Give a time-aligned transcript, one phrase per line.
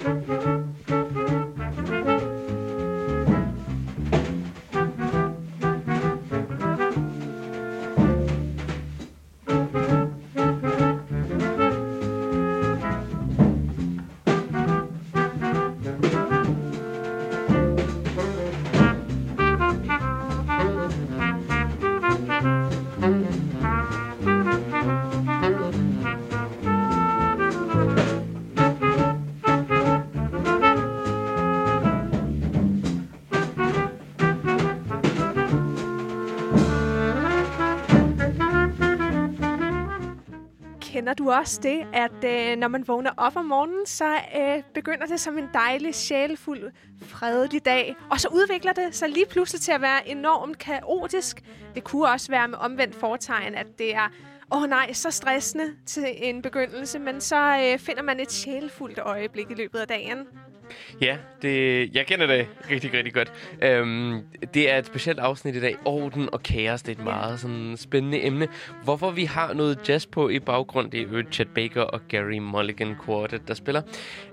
[0.00, 0.99] Kender
[41.30, 45.20] du også det, at øh, når man vågner op om morgenen, så øh, begynder det
[45.20, 47.96] som en dejlig, sjælfuld, fredelig dag.
[48.10, 51.42] Og så udvikler det sig lige pludselig til at være enormt kaotisk.
[51.74, 54.08] Det kunne også være med omvendt foretegn, at det er,
[54.52, 58.98] åh oh nej, så stressende til en begyndelse, men så øh, finder man et sjælfuldt
[58.98, 60.18] øjeblik i løbet af dagen.
[61.00, 63.32] Ja, det, jeg kender det rigtig, rigtig godt.
[63.62, 64.20] Øhm,
[64.54, 65.76] det er et specielt afsnit i dag.
[65.84, 68.48] Orden og kaos, det er et meget sådan, spændende emne.
[68.84, 72.38] Hvorfor vi har noget jazz på i baggrund, det er jo Chet Baker og Gary
[72.38, 73.82] Mulligan Quartet, der spiller.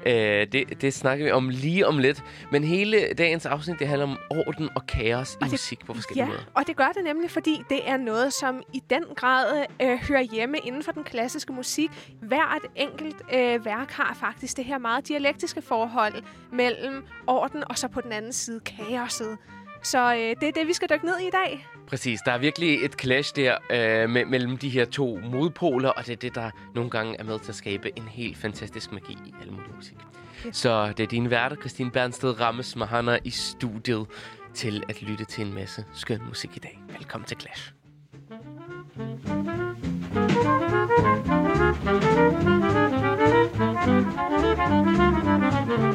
[0.05, 0.13] Øh,
[0.52, 2.23] det, det snakker vi om lige om lidt.
[2.51, 6.23] Men hele dagens afsnit, det handler om orden og kaos i det- musik på forskellige
[6.25, 6.41] Ja, måder.
[6.53, 10.22] og det gør det nemlig, fordi det er noget, som i den grad øh, hører
[10.22, 11.89] hjemme inden for den klassiske musik.
[12.22, 16.13] Hvert enkelt øh, værk har faktisk det her meget dialektiske forhold
[16.52, 19.38] mellem orden og så på den anden side kaoset.
[19.84, 21.68] Så øh, det er det, vi skal dykke ned i i dag.
[21.88, 26.06] Præcis, der er virkelig et clash der øh, me- mellem de her to modpoler, og
[26.06, 29.13] det er det, der nogle gange er med til at skabe en helt fantastisk magi
[29.25, 29.97] i al mulig musik.
[30.46, 30.51] Ja.
[30.51, 34.07] Så det er dine værter, Christine Bernsted Rammes Mahana i studiet
[34.53, 36.80] til at lytte til en masse skøn musik i dag.
[36.88, 37.74] Velkommen til Clash.
[45.67, 45.88] Dejligt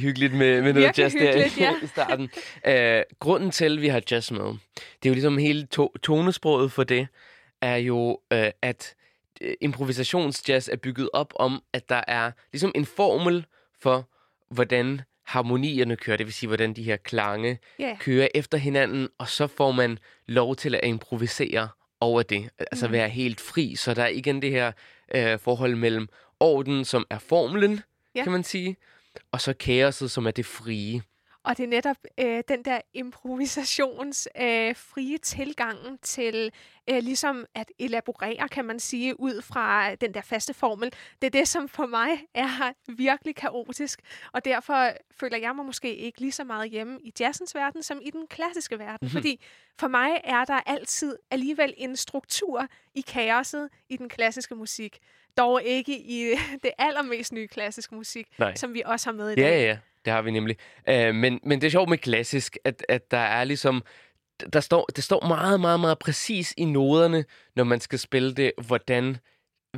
[0.00, 1.74] hyggeligt med, med noget jazz der ja.
[1.82, 2.30] i starten.
[2.68, 4.56] Uh, grunden til, at vi har jazz med, det
[5.02, 7.08] er jo ligesom hele to- tonesproget for det,
[7.60, 8.94] er jo, uh, at
[9.40, 13.46] øh, improvisationsjazz er bygget op om, at der er ligesom en formel
[13.82, 14.08] for,
[14.54, 17.96] hvordan harmonierne kører, det vil sige, hvordan de her klange Ja.
[18.00, 21.68] kører efter hinanden, og så får man lov til at improvisere
[22.00, 22.50] over det.
[22.58, 22.92] Altså Mm.
[22.92, 24.72] være helt fri, så der er igen det her
[25.14, 26.08] øh, forhold mellem
[26.40, 27.80] orden, som er formlen,
[28.14, 28.22] Ja.
[28.22, 28.76] kan man sige,
[29.32, 31.02] og så kaoset, som er det frie.
[31.44, 36.52] Og det er netop øh, den der improvisations øh, frie tilgangen til
[36.90, 40.92] øh, ligesom at elaborere, kan man sige, ud fra den der faste formel.
[41.22, 44.00] Det er det, som for mig er virkelig kaotisk.
[44.32, 44.90] Og derfor
[45.20, 48.26] føler jeg mig måske ikke lige så meget hjemme i jazzens verden, som i den
[48.26, 49.06] klassiske verden.
[49.06, 49.10] Mhm.
[49.10, 49.40] Fordi
[49.78, 54.98] for mig er der altid alligevel en struktur i kaoset i den klassiske musik.
[55.36, 58.54] Dog ikke i det allermest nye klassiske musik, Nej.
[58.54, 59.42] som vi også har med i dag.
[59.42, 59.78] ja, ja.
[60.04, 60.56] Det har vi nemlig.
[60.90, 63.82] Uh, men, men det er sjovt med klassisk, at, at der er ligesom...
[64.52, 67.24] Der står, det står meget, meget, meget præcis i noderne,
[67.56, 69.16] når man skal spille det, hvordan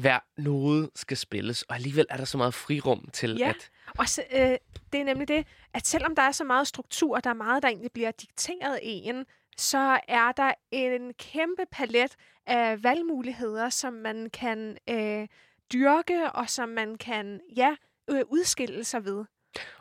[0.00, 1.62] hver node skal spilles.
[1.62, 3.48] Og alligevel er der så meget frirum til, Ja.
[3.48, 3.70] at...
[3.98, 4.56] Og så, øh,
[4.92, 7.62] det er nemlig det, at selvom der er så meget struktur, og der er meget,
[7.62, 9.24] der egentlig bliver dikteret en,
[9.56, 12.16] så er der en kæmpe palet
[12.46, 15.28] af valgmuligheder, som man kan øh,
[15.72, 17.76] dyrke, og som man kan ja,
[18.10, 19.24] øh, udskille sig ved.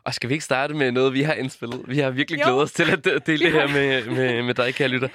[0.03, 1.83] Og skal vi ikke starte med noget, vi har indspillet?
[1.87, 2.43] Vi har virkelig Jo.
[2.45, 5.09] glædet os til at de- dele det her med, med, med dig, kære lytter.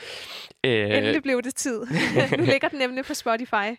[0.62, 1.86] Endelig Øh, blev det tid.
[2.38, 3.76] nu ligger den nemlig på Spotify.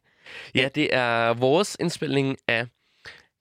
[0.56, 2.62] ja, det er vores indspilning af...
[2.62, 2.68] øh,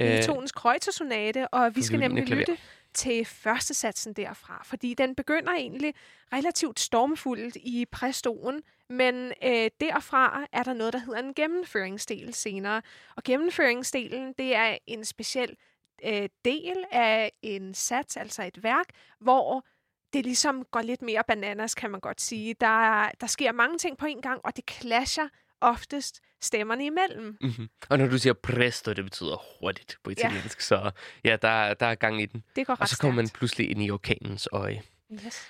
[0.09, 2.41] Beethovens Kreuzersonate, og vi skal nemlig klaver.
[2.41, 2.57] lytte
[2.95, 5.95] til første satsen derfra, fordi den begynder egentlig
[6.33, 12.83] relativt stormfuldt i præstoen, men øh, derfra er der noget, der hedder en gennemføringsdel senere.
[13.17, 15.57] Og gennemføringsdelen, det er en speciel
[16.05, 18.87] øh, del af en sats, altså et værk,
[19.21, 19.67] hvor
[20.13, 22.55] det ligesom går lidt mere bananas, kan man godt sige.
[22.61, 25.29] Der, der sker mange ting på en gang, og det clasher
[25.61, 27.37] oftest stemmerne imellem.
[27.41, 27.69] mhm.
[27.89, 30.61] Og når du siger presto, det betyder hurtigt på italiensk.
[30.61, 30.91] Så
[31.25, 32.43] ja, der, der er gang i den.
[32.57, 34.83] Det går Og så kommer man pludselig ind i orkanens øje.
[35.13, 35.47] Yes.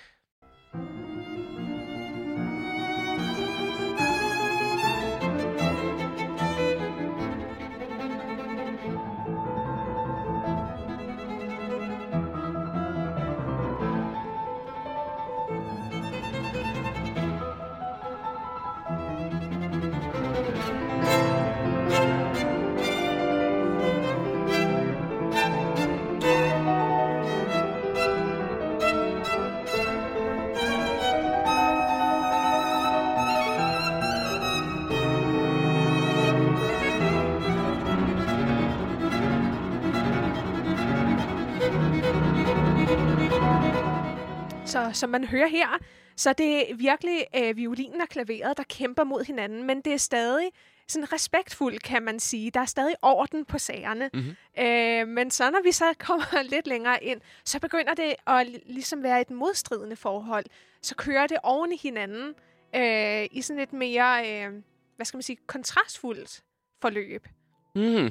[44.92, 45.78] Så som man hører her,
[46.16, 49.96] så det er virkelig øh, violinen og klaveret, der kæmper mod hinanden, men det er
[49.96, 50.50] stadig
[50.88, 52.50] sådan respektfuldt, kan man sige.
[52.50, 54.10] Der er stadig orden på sagerne.
[54.14, 54.36] Mhm.
[54.64, 58.72] Øh, men så når vi så kommer lidt længere ind, så begynder det at li-
[58.72, 60.44] ligesom være et modstridende forhold.
[60.82, 62.34] Så kører det oven i hinanden
[62.76, 64.52] øh, i sådan et mere, øh,
[64.96, 66.42] hvad skal man sige, kontrastfuldt
[66.82, 67.26] forløb.
[67.74, 68.10] Mm.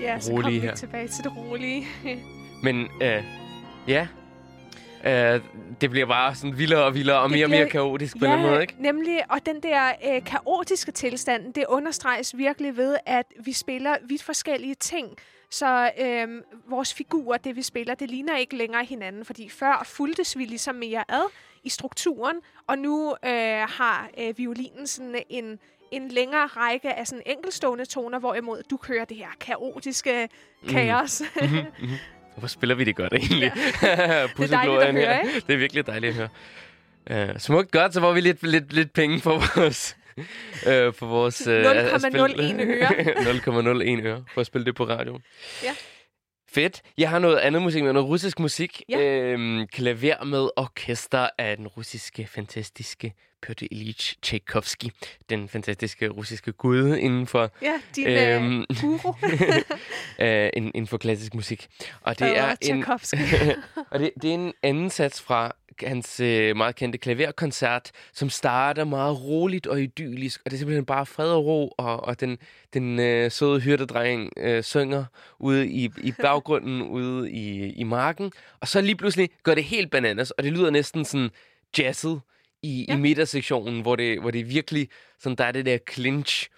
[0.00, 0.74] Ja, så kommer vi her.
[0.74, 1.86] tilbage til det rolige.
[2.64, 3.24] Men øh,
[3.88, 4.08] ja,
[5.04, 5.40] øh,
[5.80, 8.30] det bliver bare sådan vildere og vildere og Det mere og mere kaotisk på en
[8.30, 8.74] eller anden måde, ikke?
[8.78, 9.20] nemlig.
[9.28, 14.74] Og den der øh, kaotiske tilstand, det understreges virkelig ved, at vi spiller vidt forskellige
[14.74, 15.16] ting.
[15.50, 20.38] Så øh, vores figurer, det vi spiller, det ligner ikke længere hinanden, fordi før fulgtes
[20.38, 21.30] vi ligesom mere ad
[21.64, 22.36] i strukturen,
[22.66, 23.32] og nu øh,
[23.68, 25.58] har øh, violinen sådan en,
[25.92, 30.28] en længere række af sådan enkelstående toner, hvorimod du kører det her kaotiske
[30.68, 31.22] kaos.
[31.42, 31.88] Mm.
[32.36, 33.52] Hvor spiller vi det godt egentlig?
[33.82, 34.26] Ja.
[34.36, 35.40] Pusseglorien høre, her.
[35.46, 36.30] Det er virkelig dejligt at
[37.08, 37.30] høre.
[37.30, 39.96] Uh, smukt godt, så får vi lidt, lidt, lidt penge for vores...
[40.16, 41.58] Uh, for vores uh, 0,01
[42.60, 42.88] øre.
[44.00, 45.22] 0,01 øre for at spille det på radioen.
[45.62, 45.74] Ja.
[46.54, 46.82] Fedt.
[46.98, 48.82] Jeg har noget andet musik med, noget russisk musik.
[48.88, 48.98] Ja.
[49.00, 54.84] Øhm, klaver med orkester af den russiske, fantastiske Piotr Ilyich Tchaikovsky.
[55.30, 58.64] Den fantastiske russiske gud inden for, ja, din øh, Øhm.
[58.80, 59.14] guru.
[60.18, 61.68] øh, inden, inden for klassisk musik.
[62.02, 63.16] Og det Fader er en, Tchaikovsky.
[63.90, 65.52] og det, det er en anden sats fra
[65.86, 70.84] hans øh, meget kendte klaverkoncert, som starter meget roligt og idyllisk, og det er simpelthen
[70.84, 72.38] bare fred og ro, og, og den,
[72.74, 75.04] den øh, søde hyrdedreng øh, synger
[75.38, 79.90] ude i, i baggrunden, ude i, i marken, og så lige pludselig går det helt
[79.90, 81.30] bananas, og det lyder næsten sådan
[81.78, 82.20] jazzet
[82.62, 82.92] i, ja.
[82.92, 82.98] Ja.
[82.98, 84.88] i midtersektionen, hvor det, hvor det virkelig,
[85.18, 86.48] sådan, der er det der clinch,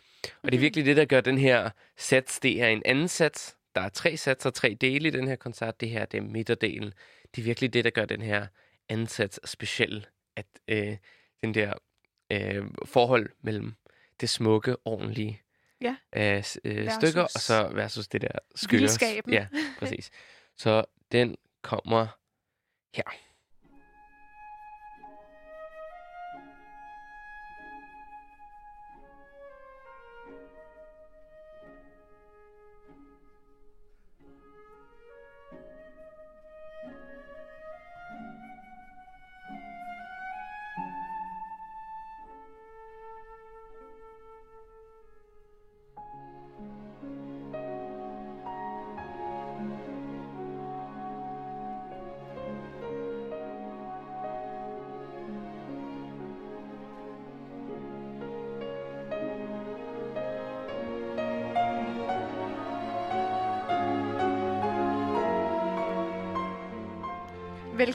[0.43, 3.57] og det er virkelig det, der gør den her sats, det er en anden sats,
[3.75, 6.93] der er tre satser, tre dele i den her koncert, det her det er midterdelen,
[7.35, 8.47] det er virkelig det, der gør den her
[8.89, 10.97] ansats speciel, at øh,
[11.43, 11.73] den der
[12.33, 13.75] øh, forhold mellem
[14.21, 15.41] det smukke, ordentlige
[15.81, 15.97] Ja.
[16.17, 19.23] øh, øh, stykker, og så versus det der skøre.
[19.29, 19.47] Ja,
[19.79, 20.11] præcis.
[20.57, 22.07] Så den kommer
[22.95, 23.24] her.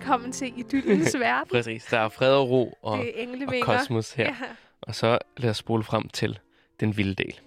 [0.10, 1.50] Velkommen til Idyllens verden.
[1.52, 1.86] Præcis.
[1.86, 4.24] Der er fred og ro og, og kosmos her.
[4.24, 4.36] Ja.
[4.82, 6.40] Og så lad os spole frem til
[6.80, 7.40] den vilde del.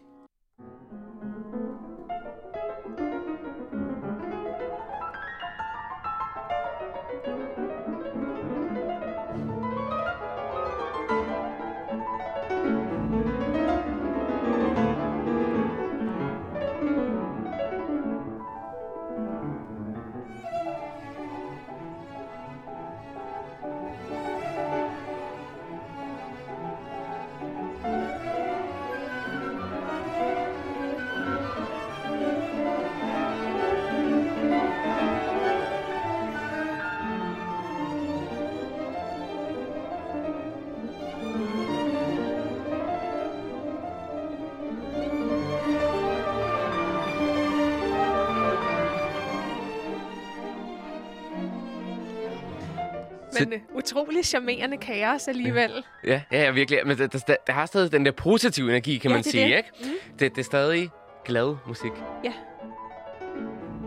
[53.49, 55.71] Men uh, utrolig charmerende kaos alligevel.
[56.07, 56.81] Ja, ja, ja virkelig.
[56.87, 59.45] Men der, der, der har stadig den der positive energi, kan Ja, man det sige,
[59.45, 59.57] det.
[59.57, 59.69] ikke?
[59.81, 59.89] Mm.
[60.19, 60.91] Det, det er stadig
[61.25, 61.93] glad musik.
[62.25, 62.33] Ja.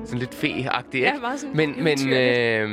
[0.06, 1.08] Sådan lidt fe-agtigt, ikke?
[1.08, 2.70] Ja, meget sådan Men, men, øh,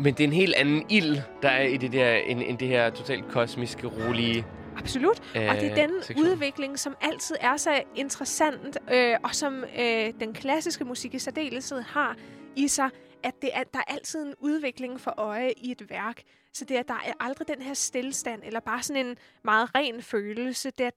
[0.00, 2.68] men det er en helt anden ild, der er i det der, end, end det
[2.68, 4.44] her totalt kosmiske, rolige
[4.78, 5.18] Absolut.
[5.20, 6.30] Og det er af den sektioner.
[6.32, 11.82] udvikling, som altid er så interessant, øh, og som øh, den klassiske musik i særdeleshed
[11.86, 12.16] har
[12.56, 12.88] i sig,
[13.24, 16.22] at det er, der er altid en udvikling for øje i et værk.
[16.52, 20.02] Så det er, der er aldrig den her stillestand, eller bare sådan en meget ren
[20.02, 20.70] følelse.
[20.70, 20.90] Det, er,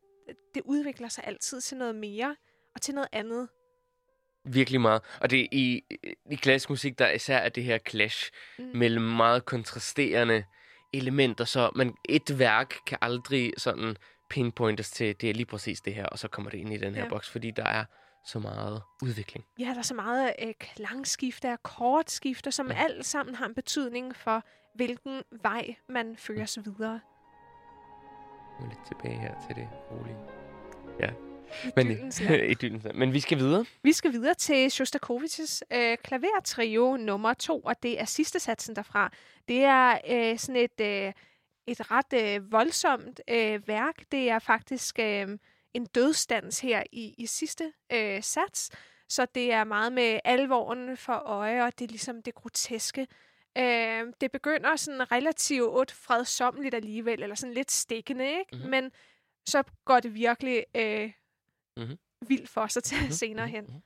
[0.55, 2.35] det udvikler sig altid til noget mere,
[2.75, 3.49] og til noget andet.
[4.45, 5.01] Virkelig meget.
[5.21, 5.81] Og det er i,
[6.31, 8.65] i klassisk musik, der er især er det her clash Mm.
[8.65, 8.77] mm.
[8.77, 10.43] mellem meget kontrasterende
[10.93, 13.95] elementer, så man, et værk kan aldrig sådan
[14.29, 16.95] pinpointes til, det er lige præcis det her, og så kommer det ind i den
[16.95, 17.09] her Ja.
[17.09, 17.85] boks, fordi der er
[18.25, 19.45] så meget udvikling.
[19.59, 22.83] Ja, der er så meget øh, klangskifter, akkordskifter, som Ja.
[22.83, 24.43] alt sammen har en betydning for,
[24.75, 26.99] hvilken vej man føres videre.
[28.59, 30.17] Nu er lidt tilbage her til det rolige.
[30.99, 31.09] Ja.
[31.75, 32.41] Men, Idyllens land.
[32.51, 32.97] Idyllens land.
[32.97, 33.65] Men vi skal videre.
[33.83, 39.11] Vi skal videre til Shostakovich's øh, klavertrio nummer to, og det er sidste satsen derfra.
[39.47, 41.13] Det er øh, sådan et, øh,
[41.67, 43.95] et ret øh, voldsomt øh, værk.
[44.11, 45.27] Det er faktisk øh,
[45.73, 48.71] en dødstans her i, i sidste øh, sats,
[49.09, 53.07] så det er meget med alvoren for øje, og det er ligesom det groteske.
[53.57, 58.45] Øh, det begynder sådan relativt fredsommeligt alligevel, eller sådan lidt stikkende, ikke?
[58.51, 58.57] Mhm.
[58.59, 58.71] Mm-hmm.
[58.71, 58.91] Men
[59.45, 61.11] så går det virkelig øh,
[61.77, 61.97] Mhm.
[62.27, 63.63] vildt for sig til Mhm, senere mhm, hen.
[63.63, 63.81] mhm.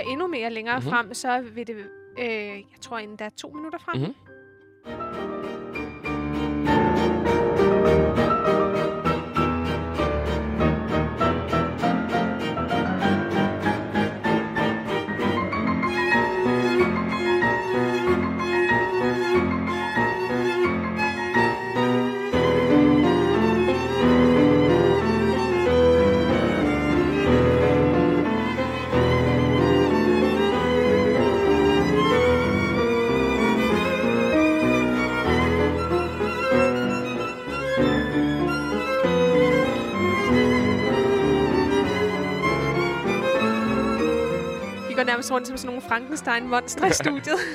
[0.00, 0.84] Spoler endnu mere længere Mhm.
[0.86, 0.96] mm-hmm.
[1.06, 1.76] frem, så vil det,
[2.18, 2.26] øh,
[2.72, 4.00] jeg tror endda to minutter frem.
[4.00, 4.14] Mhm.
[45.22, 47.38] Nærmest rundt som sådan nogle Frankenstein-monstre i studiet.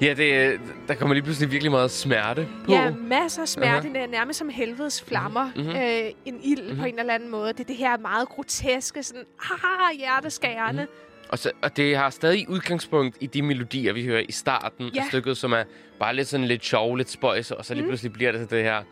[0.00, 2.72] Ja, det, der kommer lige pludselig virkelig meget smerte på.
[2.72, 3.88] ja, masser af smerte.
[3.88, 5.50] Det er nærmest som helvedes flammer.
[5.56, 5.68] Mhm.
[5.68, 6.78] Øh, en ild Mhm.
[6.80, 7.52] på en eller anden måde.
[7.52, 10.86] Det er det her meget groteske, sådan, ah, hjerteskærende.
[11.28, 15.00] Og, så, og det har stadig udgangspunkt i de melodier, vi hører i starten Ja.
[15.00, 15.62] af stykket, som er
[16.00, 17.88] bare lidt sådan lidt sjov, lidt spøjs, og så lige Mm.
[17.88, 18.82] pludselig bliver det det her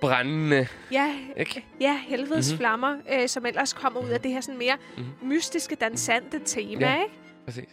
[0.00, 1.64] brændende, Ja, ikke?
[1.80, 2.58] ja helvedes Mhm.
[2.58, 5.06] flammer, øh, som ellers kommer ud af det her sådan mere Mhm.
[5.22, 7.02] mystiske, dansante tema, Ja.
[7.02, 7.14] ikke?
[7.44, 7.68] Præcis.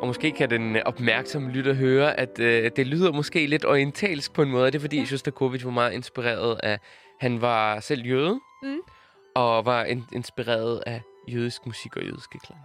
[0.00, 4.42] Og måske kan den opmærksomme lytter høre, at øh, det lyder måske lidt orientalsk på
[4.42, 4.66] en måde.
[4.66, 5.02] Det er fordi, Ja.
[5.02, 5.06] ja.
[5.06, 6.78] Shostakovich var meget inspireret af...
[7.20, 8.78] Han var selv jøde, Mm.
[9.34, 12.60] og var in- inspireret af jødisk musik og jødiske klang.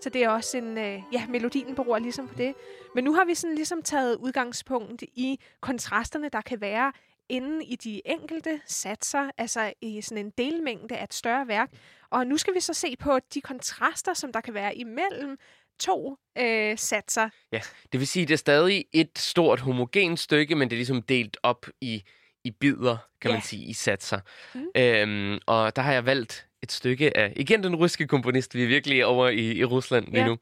[0.00, 0.78] Så det er også en...
[0.78, 2.54] Øh, ja, melodien beror ligesom på det.
[2.94, 6.92] Men nu har vi sådan ligesom taget udgangspunkt i kontrasterne, der kan være
[7.28, 11.70] inde i de enkelte satser, altså i sådan en delmængde af et større værk.
[12.10, 15.38] Og nu skal vi så se på de kontraster, som der kan være imellem
[15.80, 17.28] to øh, satser.
[17.52, 21.36] Det vil sige, det er stadig et stort homogent stykke, men det er ligesom delt
[21.42, 22.02] op i,
[22.44, 23.34] i bidder, kan Ja.
[23.34, 24.20] man sige, i satser.
[24.54, 24.66] Mm.
[24.76, 28.66] Øhm, og der har jeg valgt et stykke af, igen den russiske komponist, vi er
[28.66, 30.26] virkelig over i, i Rusland lige Ja.
[30.26, 30.36] nu.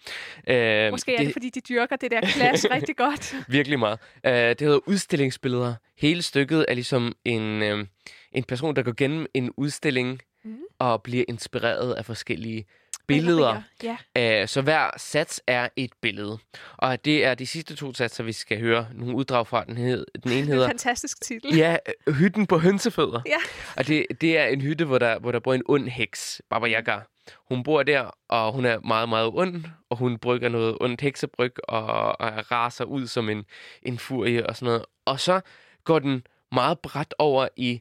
[0.49, 3.35] Øhm, Måske er det, fordi de dyrker det der klasse rigtig godt.
[3.49, 3.99] Virkelig meget.
[4.27, 5.75] Uh, det hedder udstillingsbilleder.
[5.99, 7.87] Hele stykket er ligesom en, uh,
[8.33, 10.57] en person, der går gennem en udstilling Mhm.
[10.79, 12.65] og bliver inspireret af forskellige
[13.09, 13.63] billeder.
[13.83, 13.97] Ja,
[14.43, 16.39] Øh, så hver sats er et billede.
[16.77, 19.65] Og det er de sidste to satser, vi skal høre nogle uddrag fra.
[19.65, 21.57] Den, hed, den ene er hedder fantastisk titel.
[21.57, 23.21] Ja, øh, hytten på hønsefødder.
[23.27, 23.37] Ja.
[23.77, 26.67] Og det, det er en hytte, hvor der, hvor der bor en ond heks, Baba
[26.69, 26.99] Yaga.
[27.49, 31.53] Hun bor der, og hun er meget, meget ond, og hun brygger noget ondt heksebryg,
[31.69, 31.87] og,
[32.21, 33.45] og raser ud som en,
[33.83, 34.85] en furie og sådan noget.
[35.05, 35.41] Og så
[35.85, 36.23] går den
[36.53, 37.81] meget bræt over i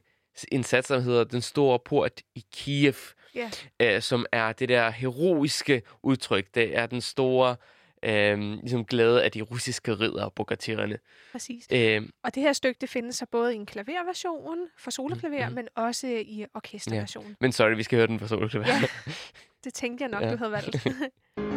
[0.52, 2.94] en sats, der hedder Den Store Port i Kiev,
[3.36, 3.50] Ja.
[3.80, 6.46] øh, som er det der heroiske udtryk.
[6.54, 7.56] Det er den store
[8.02, 10.98] øh, ligesom glæde af de russiske ridder, bogatirerne.
[11.32, 11.66] Præcis.
[11.72, 15.54] Øh, Og det her stykke, det findes så både i en klaverversion for soloklaver, Mhm.
[15.54, 17.36] men også i orkesterversion.
[17.40, 18.66] men sorry, vi skal høre den på soloklaver.
[18.66, 18.82] Ja.
[19.64, 20.30] Det tænkte jeg nok, Ja.
[20.32, 20.86] du havde valgt.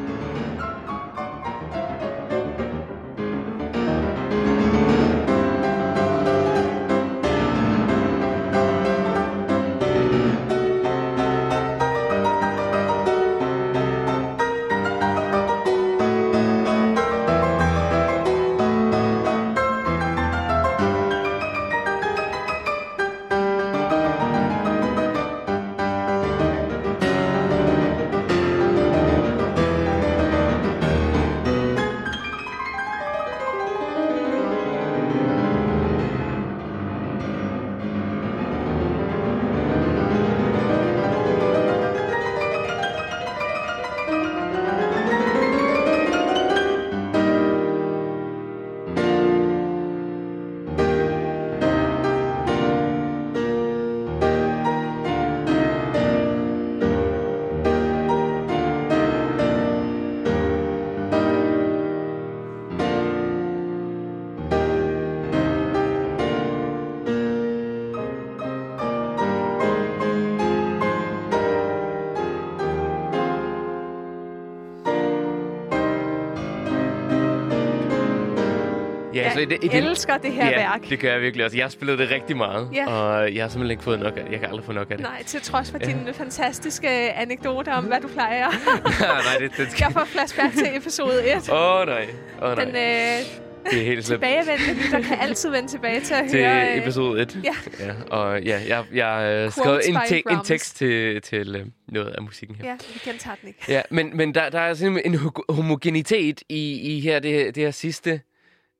[79.39, 80.89] Ja, Jeg så det, det, elsker det her ja, værk.
[80.89, 81.57] det gør jeg virkelig også.
[81.57, 82.87] Jeg har spillet det rigtig meget, Ja.
[82.87, 84.31] og jeg har simpelthen ikke fået nok af det.
[84.31, 85.05] Jeg kan aldrig få nok af det.
[85.05, 85.85] Nej, til trods for Ja.
[85.85, 88.47] dine fantastiske anekdoter om, hvad du plejer.
[89.29, 89.83] nej, det, det skal...
[89.85, 91.49] Jeg får flashback til episode 1.
[91.51, 92.07] Åh, oh, nej.
[92.41, 92.65] Åh, oh, nej.
[92.65, 94.21] Den øh, det er helt slemt.
[94.23, 96.71] tilbagevendte lytter kan altid vende tilbage til at Til høre...
[96.71, 97.39] øh, episode 1.
[97.43, 97.85] ja.
[97.85, 97.93] ja.
[98.17, 102.21] Og ja, jeg, jeg øh, skrev en, te- en tekst til, til øh, noget af
[102.23, 102.65] musikken her.
[102.65, 103.59] Ja, vi gentager den ikke.
[103.69, 107.63] Ja, men, men der, der er simpelthen en ho- homogenitet i, i her, det, det
[107.63, 108.21] her sidste...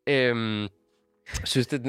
[0.10, 0.67] Øhm,
[1.43, 1.82] synes det...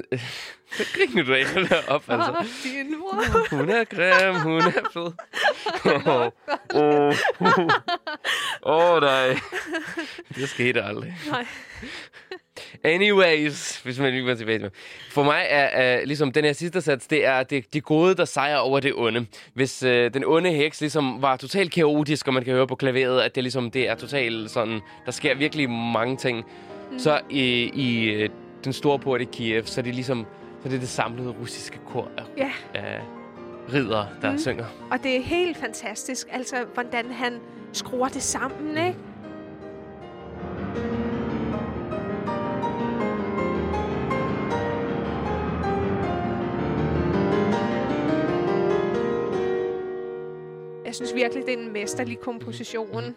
[0.76, 2.46] Hvad griner du af op, altså?
[2.64, 3.24] Din mor.
[3.56, 5.12] Hun er grim, hun er fed.
[5.84, 7.14] Åh, oh,
[8.62, 9.38] oh, oh, nej.
[10.34, 11.14] Det skete aldrig.
[11.30, 11.46] Nej.
[12.84, 14.70] Anyways, hvis man lige var tilbage med.
[15.10, 18.24] For mig er, er ligesom den her sidste sats, det er det, det gode, der
[18.24, 19.26] sejrer over det onde.
[19.54, 23.20] Hvis øh, den onde heks ligesom var totalt kaotisk, og man kan høre på klaveret,
[23.20, 26.44] at det ligesom det er totalt sådan, der sker virkelig mange ting.
[26.92, 26.98] Mm.
[26.98, 28.28] Så i, i øh,
[28.64, 30.26] den store port i Kiev, så er det ligesom
[30.62, 33.00] så det er det samlede russiske kor af, Ja, af
[33.72, 34.32] ridder, der Mm.
[34.32, 34.38] mm.
[34.38, 34.64] synger.
[34.90, 37.32] og det er helt fantastisk, altså hvordan han
[37.72, 38.96] skruer det sammen, ikke?
[50.84, 53.16] Jeg synes virkelig, det er en mesterlig komposition.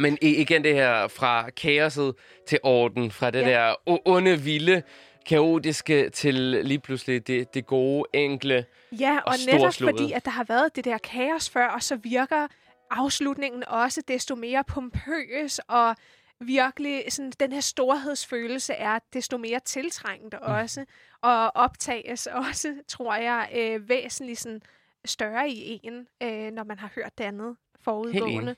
[0.00, 2.14] Men igen det her fra kaoset
[2.46, 3.48] til orden, fra det Ja.
[3.50, 4.82] der onde, vilde,
[5.26, 6.34] kaotiske til
[6.64, 8.64] lige pludselig det, det gode, enkle.
[8.92, 11.96] Ja, og, Og netop fordi, at der har været det der kaos før, og så
[11.96, 12.46] virker
[12.90, 15.96] afslutningen også desto mere pompøs, og
[16.40, 20.84] virkelig sådan, den her storhedsfølelse er desto mere tiltrængt også,
[21.22, 24.62] og optages også, tror jeg, øh, væsentligt sådan,
[25.04, 28.56] større i en, øh, når man har hørt det andet forudgående.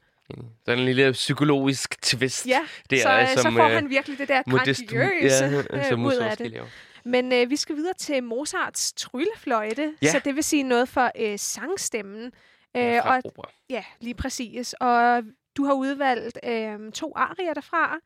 [0.64, 2.46] Så en lille psykologisk twist.
[2.46, 5.88] Ja, Det så, er, øh, så som, får øh, han virkelig det der grandiøse ja,
[5.90, 6.50] som øh, ud af det.
[6.50, 6.66] laver.
[7.04, 10.10] Men øh, vi skal videre til Mozarts tryllefløjte, Ja.
[10.10, 12.32] så det vil sige noget for øh, sangstemmen.
[12.74, 13.50] Ja, Øh, fra og opera.
[13.70, 14.72] Ja, lige præcis.
[14.80, 15.22] Og
[15.56, 17.98] du har udvalgt øh, to arier derfra.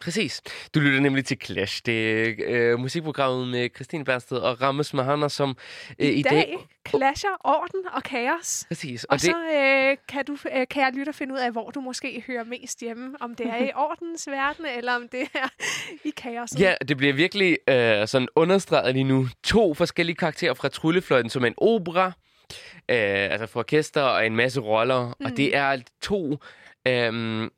[0.00, 0.42] Præcis.
[0.74, 1.82] Du lytter nemlig til Clash.
[1.86, 5.56] Det er øh, musikprogrammet med Christine Bernsted og Rammes Mahana, som
[5.98, 6.58] øh, I, I dag, dag
[6.88, 8.64] clasher orden og kaos.
[8.68, 9.04] Præcis.
[9.04, 12.24] Og, og så øh, kan du, øh, kære lytter, finde ud af, hvor du måske
[12.26, 13.16] hører mest hjemme.
[13.20, 15.48] Om det er i ordens verden, eller om det er
[16.04, 16.50] i kaos.
[16.58, 19.28] Ja, det bliver virkelig øh, sådan understreget lige nu.
[19.44, 22.06] To forskellige karakterer fra Tryllefløjten, som er en opera,
[22.88, 25.06] øh, altså for orkester og en masse roller.
[25.06, 25.26] Mm.
[25.26, 26.38] Og det er to
[26.88, 27.50] øh,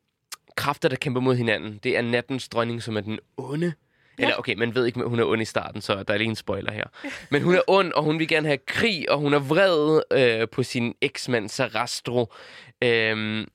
[0.55, 1.79] kræfter, der kæmper mod hinanden.
[1.83, 3.73] Det er nattens dronning, som er den onde.
[4.19, 4.23] Ja.
[4.23, 6.35] Eller okay, man ved ikke, hun er ond i starten, så der er lige en
[6.35, 6.85] spoiler her.
[7.29, 10.47] Men hun er ond, og hun vil gerne have krig, og hun er vred øh,
[10.49, 12.33] på sin eksmand Sarastro.
[12.83, 13.45] Øh,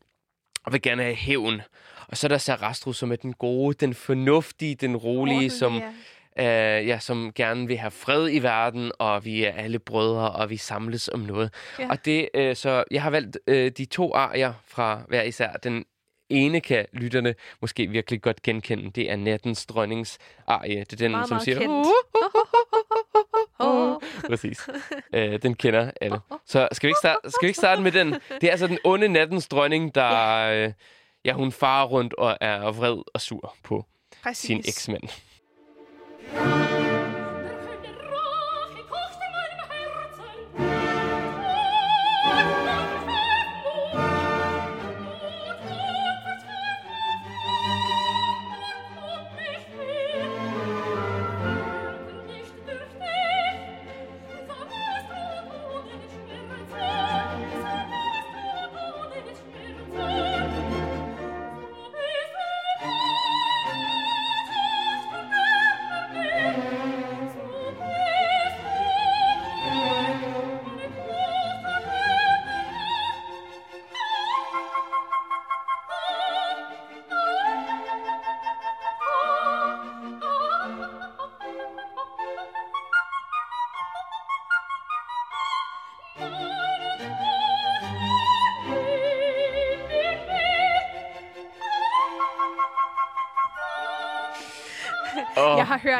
[0.64, 1.62] og vil gerne have hævn.
[2.08, 5.82] Og så er der Sarastro, som er den gode, den fornuftige, den rolige, som,
[6.36, 6.78] ja.
[6.80, 10.50] øh, ja, som gerne vil have fred i verden, og vi er alle brødre, og
[10.50, 11.54] vi samles om noget.
[11.78, 11.88] Ja.
[11.90, 15.52] Og det, øh, så jeg har valgt øh, de to arier fra hver især.
[15.52, 15.84] Den
[16.30, 18.90] ene kan lytterne måske virkelig godt genkende.
[18.90, 20.80] Det er Nattens Dronnings arie.
[20.80, 21.58] Det er den, Meget, som meget siger...
[21.58, 21.86] kendt.
[23.64, 24.68] Uh, Præcis.
[25.12, 26.20] Øh, den kender alle.
[26.46, 28.14] Så skal vi, ikke starte, skal vi ikke starte med den?
[28.40, 30.38] Det er altså den onde nattens dronning, der...
[30.38, 30.72] Øh,
[31.24, 33.84] ja, hun farer rundt og er vred og sur på
[34.22, 34.46] Præcis.
[34.46, 35.02] sin eksmand.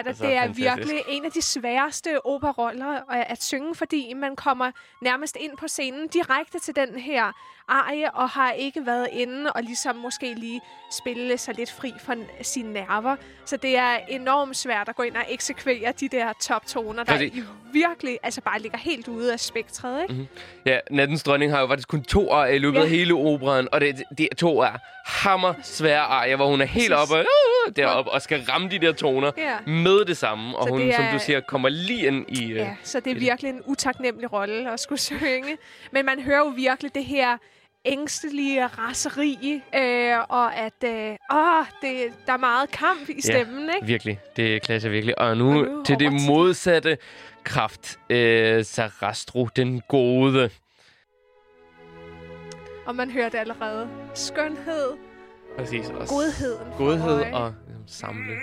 [0.08, 0.78] Altså, det er fantastisk.
[0.78, 4.70] virkelig en af de sværeste operaroller at at synge, fordi man kommer
[5.02, 7.32] nærmest ind på scenen direkte til den her
[7.68, 10.60] arie, og har ikke været inde og ligesom måske lige
[10.92, 13.16] spille sig lidt fri fra sine nerver.
[13.44, 17.44] Så det er enormt svært at gå ind og eksekvere de der toptoner, der Præcis.
[17.72, 20.12] virkelig altså bare ligger helt ude af spektret, ikke?
[20.14, 20.28] Mm-hmm.
[20.66, 22.88] Ja, Nattens Dronning har jo faktisk kun to arier i løbet af Ja.
[22.88, 24.72] hele operaen, og det, det to er
[25.06, 28.92] hammer svære arier, hvor hun er helt oppe, uh, deroppe og skal ramme de der
[28.92, 29.56] toner Ja.
[29.66, 30.56] med det samme.
[30.56, 32.44] Og Så hun, det som er- du siger, kommer lige ind i...
[32.52, 35.56] Uh, Ja, så det er virkelig en utaknemmelig rolle at skulle synge.
[35.92, 37.36] Men man hører jo virkelig det her
[37.84, 43.86] ængstelige raseri, øh, og at øh, åh, det, der er meget kamp i stemmen, ikke?
[43.86, 44.20] Virkelig.
[44.36, 45.18] Det klasser virkelig.
[45.18, 46.98] Og nu, Og nu til det modsatte
[47.44, 47.98] kraft.
[48.10, 50.50] Øh, Sarastro, den gode.
[52.86, 53.88] Og man hører det allerede.
[54.14, 54.96] Skønhed,
[55.58, 55.88] Præcis.
[55.88, 56.72] Og godheden.
[56.78, 58.34] Godhed og ligesom, samle.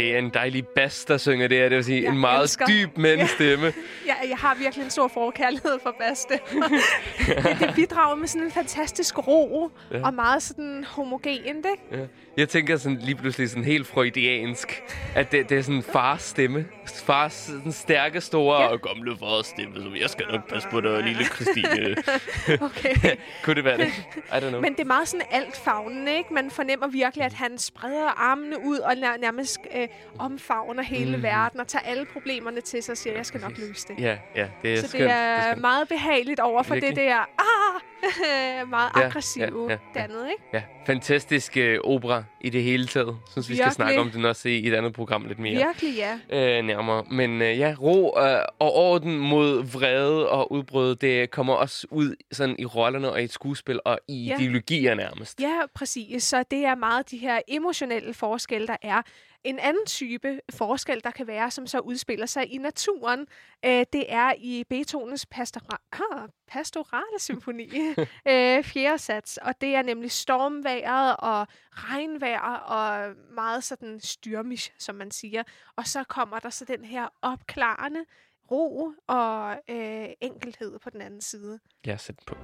[0.00, 1.68] Det er en dejlig bass, der synger det her.
[1.68, 3.66] Det vil sige, Jeg en meget elsker- dyb mandestemme.
[4.06, 6.68] Ja, jeg har virkelig en stor forkærlighed for basstemmer.
[7.48, 10.06] det, det bidrager med sådan en fantastisk ro, ja.
[10.06, 11.82] og meget sådan homogent, ikke?
[12.02, 12.06] Ja.
[12.36, 14.82] Jeg tænker sådan lige pludselig sådan helt freudiansk,
[15.14, 16.66] at det, det er sådan fars stemme.
[17.04, 18.66] Fars sådan stærke, store Ja.
[18.68, 21.96] og gamle fars stemme, som jeg skal nok passe på dig, lille Christine.
[22.70, 22.94] Okay.
[23.44, 23.86] Kunne det være det?
[23.86, 24.60] I don't know.
[24.60, 26.34] Men det er meget sådan altfavnende, ikke?
[26.34, 29.88] Man fornemmer virkelig, at han spreder armene ud og nær- nærmest øh,
[30.18, 31.22] omfavner hele mm.
[31.22, 33.98] verden og tager alle problemerne til sig og siger, jeg skal nok løse det.
[33.98, 35.02] Ja, ja, det er Så skønt.
[35.04, 35.60] det er skønt.
[35.60, 36.96] meget behageligt over for Virkelig.
[36.96, 37.80] det der ah,
[38.70, 40.00] meget Ja, aggressive ja, ja, ja.
[40.00, 40.42] dannet, ikke?
[40.52, 43.16] Ja, fantastisk øh, opera i det hele taget.
[43.30, 43.74] Synes, vi skal Virkelig.
[43.74, 45.54] snakke om den også i et andet program lidt mere.
[45.66, 45.94] Virkelig,
[46.30, 46.58] ja.
[46.58, 47.04] øh, nærmere.
[47.10, 52.14] Men øh, ja, ro øh, og orden mod vrede og udbrud, det kommer også ud
[52.32, 54.36] sådan i rollerne og i et skuespil og i ja.
[54.38, 55.40] ideologier nærmest.
[55.40, 56.22] Ja, præcis.
[56.24, 59.02] Så det er meget de her emotionelle forskelle, der er.
[59.44, 63.26] En anden type forskel, der kan være, som så udspiller sig i naturen,
[63.64, 67.70] øh, det er i Beethovens pastora- ah, pastorale symfoni,
[68.28, 69.36] øh, fjerde sats.
[69.36, 75.42] Og det er nemlig stormværet og regnvejr og meget sådan styrmisk, som man siger.
[75.76, 78.04] Og så kommer der så den her opklarende
[78.50, 81.60] ro og øh, enkelhed på den anden side.
[81.86, 82.34] Ja, sæt på.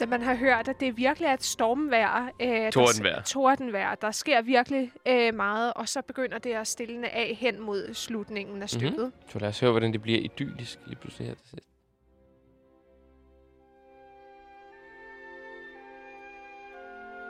[0.00, 2.24] Så man har hørt, at det virkelig er et stormvejr.
[2.40, 3.22] Øh, der s- Tordenvejr.
[3.22, 3.94] Tordenvejr.
[3.94, 8.62] Der sker virkelig øh, meget, og så begynder det at stille af hen mod slutningen
[8.62, 8.96] af stykket.
[8.98, 9.28] Mm-hmm.
[9.30, 11.66] Så lad os høre, hvordan det bliver idyllisk lige pludselig her til sidst.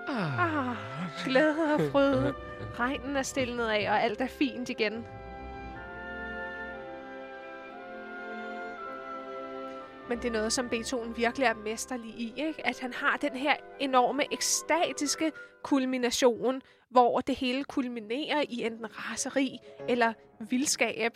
[0.09, 0.77] Ah,
[1.25, 2.33] glæde og fryd.
[2.81, 5.05] Regnen er stillet af, og alt er fint igen.
[10.11, 12.67] Men det er noget, som Beethoven virkelig er mesterlig i, ikke?
[12.67, 19.59] At han har den her enorme ekstatiske kulmination, hvor det hele kulminerer i enten raseri
[19.89, 20.13] eller
[20.51, 21.13] vildskab.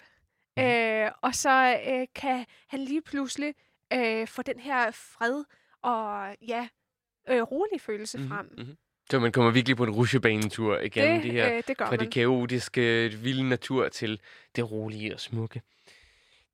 [0.59, 3.55] Øh, og så øh, kan han lige pludselig
[3.93, 5.45] øh, få den her fred
[5.83, 6.69] og ja,
[7.29, 8.47] øh, rolig følelse Mhm, frem.
[8.59, 8.77] mhm.
[9.11, 11.57] Så man kommer virkelig på en rusjebanetur igennem det, det her.
[11.57, 11.99] øh, det Fra man.
[12.01, 14.21] det kaotiske, vilde natur til
[14.57, 15.63] det rolige og smukke.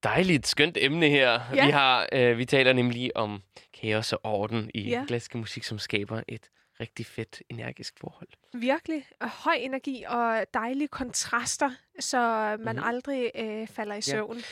[0.03, 1.41] Dejligt, skønt emne her.
[1.55, 1.67] Ja.
[1.67, 3.43] Vi, har, øh, vi taler nemlig om
[3.81, 4.99] kaos og orden i Ja.
[4.99, 5.05] ja.
[5.07, 6.49] klassisk musik, som skaber et
[6.81, 8.29] rigtig fedt, energisk forhold.
[8.55, 12.89] Virkelig og høj energi og dejlige kontraster, så man mm-hmm.
[12.89, 14.43] aldrig øh, falder i søvn.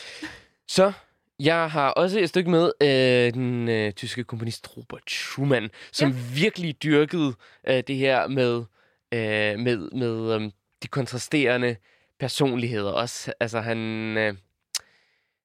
[0.68, 0.92] Så
[1.40, 6.16] jeg har også et stykke med øh, den øh, tyske komponist Robert Schumann, som ja.
[6.34, 7.34] virkelig dyrkede
[7.68, 8.64] øh, det her med,
[9.12, 10.50] øh, med, med øh,
[10.82, 11.76] de kontrasterende
[12.20, 13.32] personligheder også.
[13.40, 13.78] Altså han,
[14.18, 14.34] øh,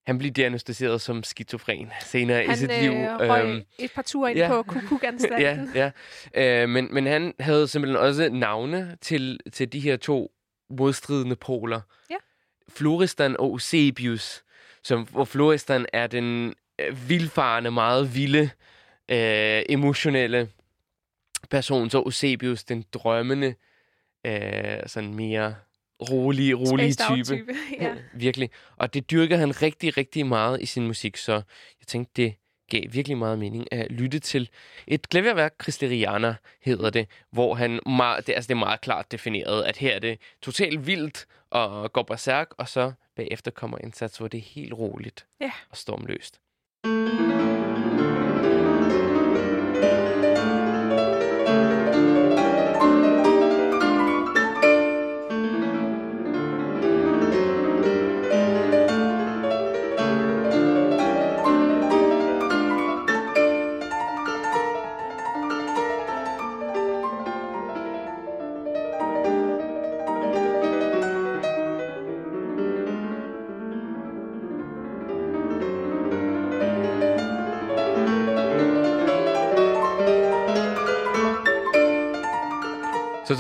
[0.06, 2.92] han blev diagnostiseret som skizofren senere i Han sit liv.
[2.92, 4.48] øh, røg Øhm, et par ture ind ja.
[4.48, 5.70] på kukukanstalten.
[5.76, 5.92] ja,
[6.36, 6.62] ja.
[6.64, 10.32] Øh, men, men han havde simpelthen også navne til, til de her to
[10.70, 11.82] modstridende poler.
[12.10, 12.16] Ja.
[12.70, 14.44] Floristan og Eusebius,
[14.84, 18.50] som, hvor Floristan er den øh, vildfarende, meget vilde,
[19.10, 20.50] øh, emotionelle
[21.50, 23.56] person, så Eusebius den drømmende,
[24.26, 25.56] øh, sådan mere
[26.68, 27.38] Spaced out type.
[27.38, 27.54] type.
[27.84, 27.94] ja.
[28.14, 28.50] Virkelig.
[28.78, 31.34] Og det dyrker han rigtig, rigtig meget i sin musik, så
[31.80, 32.34] jeg tænkte, det
[32.70, 34.50] gav virkelig meget mening at lytte til
[34.88, 39.64] et klaverværk, Christeriana hedder det, hvor han meget, det, altså det er meget klart defineret,
[39.64, 44.18] at her er det totalt vildt og går berserk, og så bagefter kommer en sats,
[44.18, 45.52] hvor det er helt roligt Ja.
[45.70, 46.40] og stormløst.
[46.86, 47.63] Så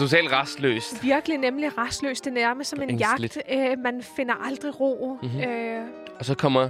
[0.04, 1.04] totalt restløst.
[1.04, 2.26] Virkelig nemlig restløst.
[2.26, 3.38] Det er nærmest som en jagt.
[3.52, 5.18] Øh, man finder aldrig ro.
[5.22, 5.32] Mhm.
[5.32, 5.50] Mm-hmm.
[5.52, 5.88] Øh,
[6.20, 6.70] Og så kommer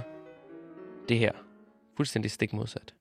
[1.08, 1.32] det her.
[1.96, 2.94] Fuldstændig stik modsat.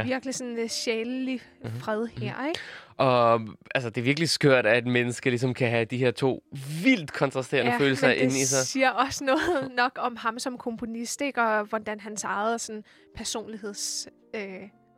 [0.00, 1.80] Er virkelig sådan en sjælelig Mhm.
[1.80, 2.60] fred her, ikke?
[2.96, 3.40] Og
[3.74, 6.42] altså, det er virkelig skørt, at et menneske ligesom kan have de her to
[6.84, 8.66] vildt kontrasterende følelser men det inde i sig.
[8.66, 11.42] siger også noget nok om ham som komponist, ikke?
[11.42, 12.84] Og hvordan hans eget sådan,
[13.16, 14.08] personligheds...
[14.34, 14.42] Øh,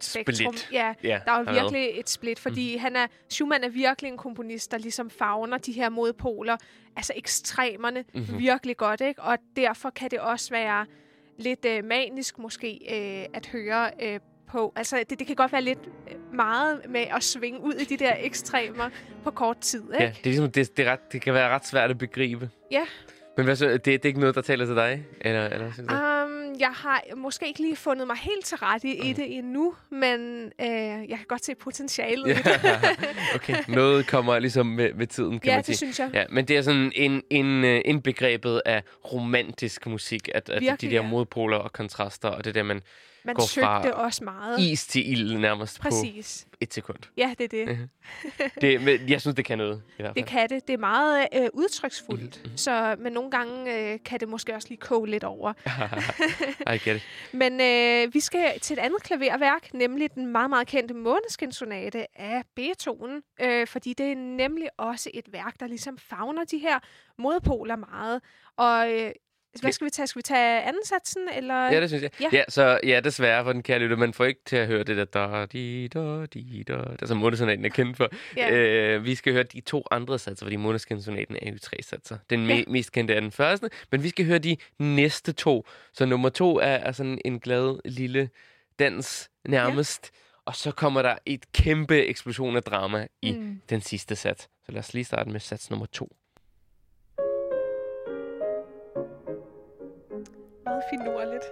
[0.00, 0.56] spektrum.
[0.56, 0.68] Split.
[0.72, 2.80] Ja, Ja, der er jo virkelig et split, fordi mm.
[2.80, 6.56] han er, Schumann er virkelig en komponist, der ligesom fagner de her modpoler,
[6.96, 8.22] altså ekstremerne, Mhm.
[8.22, 8.38] mm-hmm.
[8.38, 9.22] virkelig godt, ikke?
[9.22, 10.86] Og derfor kan det også være
[11.38, 14.20] lidt øh, manisk måske øh, at høre øh,
[14.52, 14.72] på.
[14.76, 15.78] Altså, det, det kan godt være lidt
[16.10, 18.90] øh, meget med at svinge ud i de der ekstremer
[19.24, 20.04] på kort tid, ikke?
[20.04, 22.50] Ja, det, er ligesom, det, det, er ret, det kan være ret svært at begribe.
[22.70, 22.84] Ja.
[23.36, 25.04] Men hvad så, det, det er ikke noget, der taler til dig?
[25.20, 25.92] Eller, eller synes?
[25.92, 29.74] Um, jeg har måske ikke lige fundet mig helt til rette i, i det endnu,
[29.90, 30.68] men øh,
[31.08, 32.46] jeg kan godt se potentialet i det.
[33.36, 35.72] okay, noget kommer ligesom med, med tiden, kan ja, man sige.
[35.72, 36.10] det synes jeg.
[36.14, 40.66] Ja, men det er sådan en, en, øh, indbegrebet af romantisk musik, at, at de
[40.66, 41.08] Virkelig, der ja.
[41.08, 42.82] modpoler og kontraster, og det der, man
[43.24, 44.60] Man går fra søgte også meget.
[44.60, 46.46] is til ild nærmest Præcis.
[46.50, 46.98] på et sekund.
[47.16, 47.88] Ja, det er det.
[48.60, 50.14] Det, men jeg synes, det kan noget, i hvert fald.
[50.14, 50.68] Det kan det.
[50.68, 52.40] Det er meget øh, udtryksfuldt.
[52.44, 52.56] Mhm.
[52.56, 55.52] Så, men nogle gange øh, kan det måske også lige koge lidt over.
[56.74, 57.02] I get it.
[57.42, 62.42] Men øh, vi skal til et andet klaverværk, nemlig den meget, meget kendte Måneskin-sonate af
[62.56, 63.22] Beethoven.
[63.40, 66.78] Øh, fordi det er nemlig også et værk, der ligesom fagner de her
[67.18, 68.20] modpoler meget.
[68.56, 69.10] Og øh,
[69.60, 70.06] Hvad skal vi tage?
[70.06, 71.54] Skal vi tage anden satsen, eller?
[71.72, 72.10] Ja, det synes jeg.
[72.20, 72.28] Ja.
[72.32, 74.96] Ja, så ja, desværre for den kære lytter, man får ikke til at høre det
[74.96, 78.08] der da, di, da, di, da, der som Månesonaten er kendt for.
[78.36, 78.50] Ja.
[78.52, 82.18] Øh, vi skal høre de to andre satser, fordi Måneskinsonaten er jo tre satser.
[82.30, 82.62] Den me- Ja.
[82.68, 85.66] mest kendte er den første, men vi skal høre de næste to.
[85.92, 88.30] Så nummer to er, er sådan en glad lille
[88.78, 90.10] dans nærmest.
[90.44, 93.60] Og så kommer der et kæmpe eksplosion af drama i Mm.
[93.70, 94.42] den sidste sats.
[94.66, 96.16] Så lad os lige starte med sats nummer to.
[100.82, 101.44] Meget finurligt.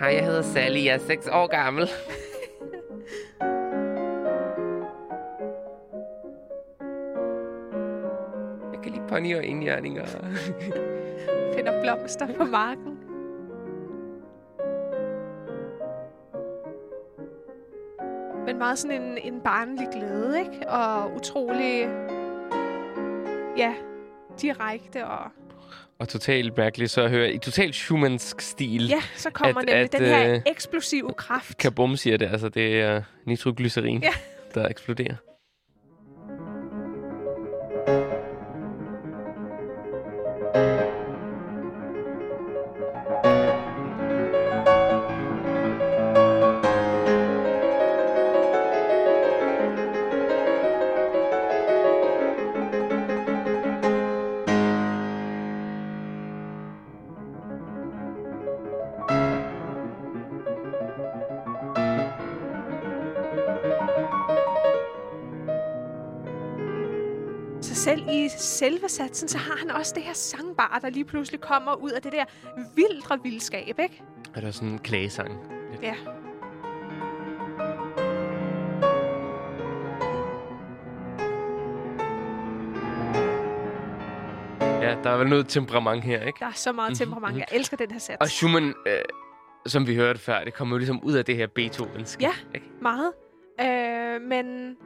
[0.00, 0.84] Hej, jeg hedder Sally.
[0.84, 1.88] Jeg er 6 år gammel.
[8.72, 10.06] Jeg kan lide pony og indjørninger.
[11.54, 12.98] Finder blomster på marken.
[18.46, 20.68] Men meget sådan en, en barnlig glæde, ikke?
[20.68, 21.88] Og utrolig...
[23.56, 23.74] Ja,
[24.40, 25.30] direkte og...
[25.98, 28.88] Og totalt mærkeligt så at høre i totalt Schumannsk stil.
[28.88, 31.56] Ja, så kommer At- nemlig at, den her øh, eksplosive kraft.
[31.58, 34.08] Kabum siger det, altså det er nitroglycerin, Ja.
[34.54, 35.14] der eksploderer.
[68.66, 72.02] Selve satsen, så har han også det her sangbar, der lige pludselig kommer ud af
[72.02, 72.24] det der
[72.76, 74.02] vildre vildskab, ikke?
[74.34, 75.40] Er der sådan en klagesang?
[75.82, 75.94] Ja.
[84.60, 86.36] Ja, der er vel noget temperament her, ikke?
[86.40, 87.32] Der er så meget temperament.
[87.32, 87.38] mhm.
[87.38, 88.16] Jeg elsker den her sats.
[88.20, 88.98] Og Schumann, øh,
[89.66, 92.22] som vi hørte før, det kommer jo ligesom ud af det her Beethovensk.
[92.22, 92.32] Ja.
[92.54, 92.66] Ikke?
[92.82, 93.12] Meget.
[93.60, 94.76] Øh, men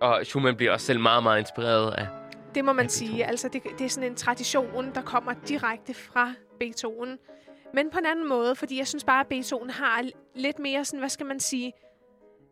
[0.00, 2.06] Og Schumann bliver også selv meget, meget inspireret af...
[2.54, 3.24] det må man sige.
[3.24, 7.18] Altså, det, det er sådan en tradition, der kommer direkte fra Beethoven.
[7.74, 10.98] Men på en anden måde, fordi jeg synes bare, at Beethoven har lidt mere sådan,
[10.98, 11.72] hvad skal man sige,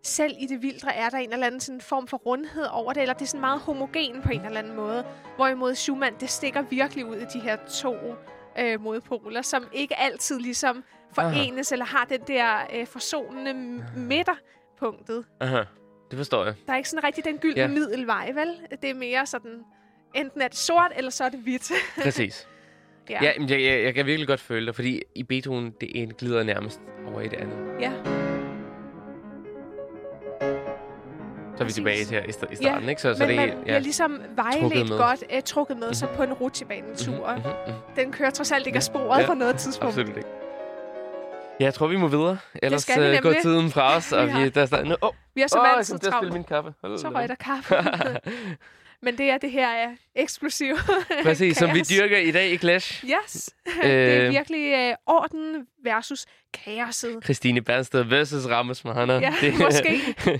[0.02, 3.00] selv i det vildre er der en eller anden sådan form for rundhed over det,
[3.02, 5.04] eller det er sådan meget homogen på en eller anden måde.
[5.36, 7.94] Hvorimod Schumann, det stikker virkelig ud i de her to
[8.58, 15.24] øh, modpoler, som ikke altid ligesom forenes, eller har den der øh, forsonende midterpunktet.
[15.40, 15.62] Aha,
[16.10, 16.54] det forstår jeg.
[16.66, 17.68] Der er ikke sådan rigtig den gyldne ja.
[17.68, 18.78] middelvej, vel?
[18.82, 19.64] Det er mere sådan,
[20.14, 21.70] enten er det sort, eller så er det hvidt.
[22.02, 22.48] Præcis.
[23.10, 26.12] ja, ja jeg, jeg, jeg kan virkelig godt føle det, fordi i Beethoven, det ene
[26.14, 27.56] glider nærmest over i det andet.
[27.80, 27.92] ja.
[31.56, 33.02] Så er vi tilbage til her i, sta- i starten, Ja, ikke?
[33.02, 36.22] Så, så Men det man er bliver ligesom vejledt godt, uh, trukket med sig på
[36.22, 37.32] en rutsjebanetur.
[37.32, 37.74] Mhm, mhm, mhm.
[37.96, 39.88] Den kører trods alt ikke af sporet Ja, på noget tidspunkt.
[39.98, 40.28] Absolut ikke.
[41.60, 42.38] Ja, jeg tror, vi må videre.
[42.62, 44.96] Ellers skal vi øh, går tiden fra os, og Vi der er stadig...
[45.04, 46.72] Åh, Vi har så altid kom til at spille min kaffe.
[46.82, 47.74] Så røg der kaffe.
[49.02, 50.76] Men det er det her uh, eksplosive
[51.22, 53.04] Præcis, som vi dyrker i dag i Clash.
[53.04, 53.50] Yes.
[53.82, 54.30] det er Øh.
[54.30, 57.24] virkelig uh, orden versus kaoset.
[57.24, 59.18] Christine Bernsted versus Ramos Mahana.
[59.18, 59.34] Ja,
[59.64, 60.00] måske.
[60.26, 60.38] ja,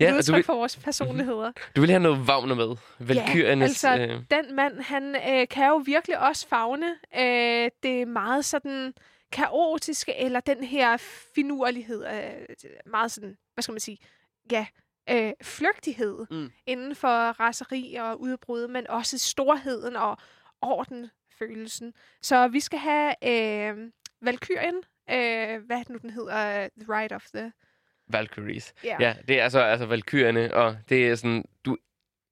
[0.00, 1.52] Ja, og du vil, for vores personligheder.
[1.76, 2.76] du vil have noget Wagner med.
[2.98, 3.84] Valkyriernes...
[3.84, 8.44] altså, øh, Den mand, han øh, kan jo virkelig også fagne øh, det er meget
[8.44, 8.94] sådan
[9.32, 10.96] kaotiske, eller den her
[11.34, 13.98] finurlighed, øh, meget sådan, hvad skal man sige,
[14.52, 14.66] ja,
[15.10, 16.50] øh, flygtighed Mm.
[16.66, 20.16] inden for raseri og udbrud, men også storheden og
[20.62, 21.92] ordenfølelsen.
[22.22, 23.90] Så vi skal have øh,
[24.22, 24.74] Valkyrien,
[25.10, 26.68] øh, hvad nu, den hedder?
[26.80, 27.52] The Ride of the...
[28.08, 28.74] Valkyries.
[28.84, 31.44] Ja, Ja, det er altså, altså Valkyrierne, og det er sådan...
[31.64, 31.76] Du,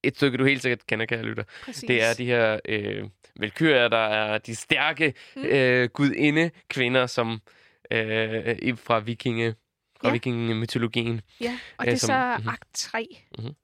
[0.05, 1.45] et stykke, du helt sikkert kender, kære lytter.
[1.65, 1.85] præcis.
[1.89, 3.05] Det er de her øh,
[3.41, 5.45] Valkyrier, der er de stærke Mm.
[5.45, 7.41] øh, gudinde kvinder, som
[7.93, 9.55] øh, fra vikinge
[10.01, 10.13] fra Ja.
[10.13, 11.21] vikingemytologien.
[11.41, 12.49] Ja, og øh, det er som- så mhm.
[12.49, 13.07] akt 3.
[13.39, 13.55] Mhm.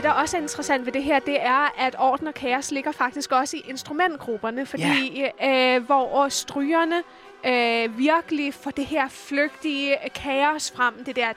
[0.00, 2.92] Det, der også er interessant ved det her, det er, at orden og kaos ligger
[2.92, 7.02] faktisk også i instrumentgrupperne, fordi øh, hvor strygerne
[7.46, 11.32] øh, virkelig får det her flygtige kaos frem, det der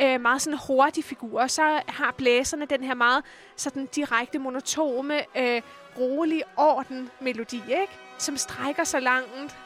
[0.00, 3.24] øh, meget sådan hurtige figurer, så har blæserne den her meget
[3.56, 5.62] sådan direkte monotome, øh,
[5.98, 7.92] rolig orden melodi, ikke?
[8.18, 9.56] som strækker sig langt.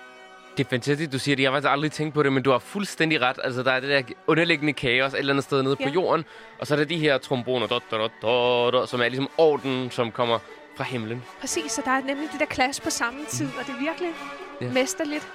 [0.56, 1.42] Det er fantastisk, du siger det.
[1.42, 3.38] Jeg har faktisk aldrig tænkt på det, men du har fuldstændig ret.
[3.44, 5.86] Altså, der er det der underliggende kaos et eller andet sted nede Ja.
[5.86, 6.24] på jorden.
[6.58, 9.90] Og så er der de her tromboner, dot, dot, dot, dot, som er ligesom orden,
[9.90, 10.38] som kommer
[10.76, 11.22] fra himlen.
[11.40, 14.10] Præcis, så der er nemlig det der clash på samme tid, og det er virkelig
[14.60, 14.70] ja.
[14.72, 15.28] mesterligt.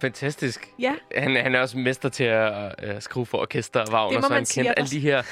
[0.00, 0.72] Fantastisk.
[0.78, 4.32] Ja, Han, han er også mester til at uh, skrive for orkester og Wagner, så
[4.32, 5.22] han man at alle de her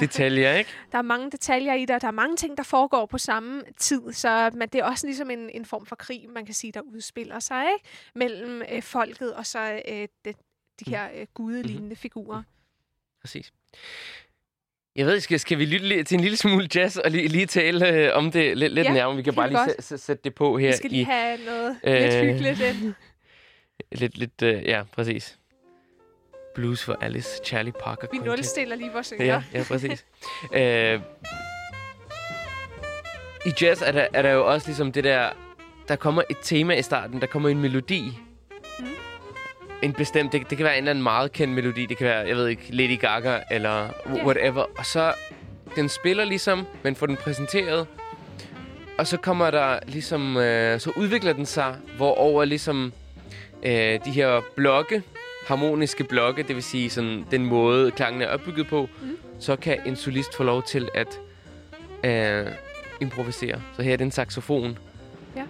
[0.00, 0.70] detaljer, ikke?
[0.92, 3.62] der er mange detaljer i det, og der er mange ting, der foregår på samme
[3.76, 6.72] tid, så men det er også ligesom en, en form for krig, man kan sige,
[6.72, 7.88] der udspiller sig ikke?
[8.14, 10.36] mellem øh, folket og så øh, det,
[10.84, 12.42] de her øh, gudelignende figurer.
[13.20, 13.52] Præcis.
[14.96, 17.88] Jeg ved, skal, skal vi lytte til en lille smule jazz og lige, lige tale
[17.88, 19.16] øh, om det lidt, lidt Ja, nærmere?
[19.16, 21.94] Vi kan bare lige sætte det på her Vi skal lige i have noget øh,
[21.94, 22.94] lidt hyggeligt ind.
[23.92, 25.38] Lidt, lidt øh, ja, præcis.
[26.54, 29.24] Blues for Alice, Charlie Parker Vi nulstiller lige vores ører.
[29.24, 30.04] Ja, ja, præcis.
[30.54, 31.00] øh,
[33.46, 35.30] I jazz er der, er der jo også ligesom det der...
[35.88, 38.18] Der kommer et tema i starten, der kommer en melodi.
[38.78, 38.86] Mm.
[39.82, 40.32] En bestemt...
[40.32, 41.86] Det, det kan være en eller anden meget kendt melodi.
[41.86, 44.24] Det kan være, jeg ved ikke, Lady Gaga eller Ja.
[44.24, 44.62] whatever.
[44.78, 45.14] Og så...
[45.76, 47.86] Den spiller ligesom, men får den præsenteret.
[48.98, 50.36] Og så kommer der ligesom...
[50.36, 52.92] Øh, så udvikler den sig, hvor over ligesom...
[53.62, 55.02] Øh, de her blokke,
[55.46, 59.16] harmoniske blokke, det vil sige sådan den måde, klangen er opbygget på, Mm.
[59.40, 61.18] så kan en solist få lov til at
[62.04, 62.52] øh,
[63.00, 63.60] improvisere.
[63.76, 64.78] Så her er det en saxofon.
[65.36, 65.42] Ja.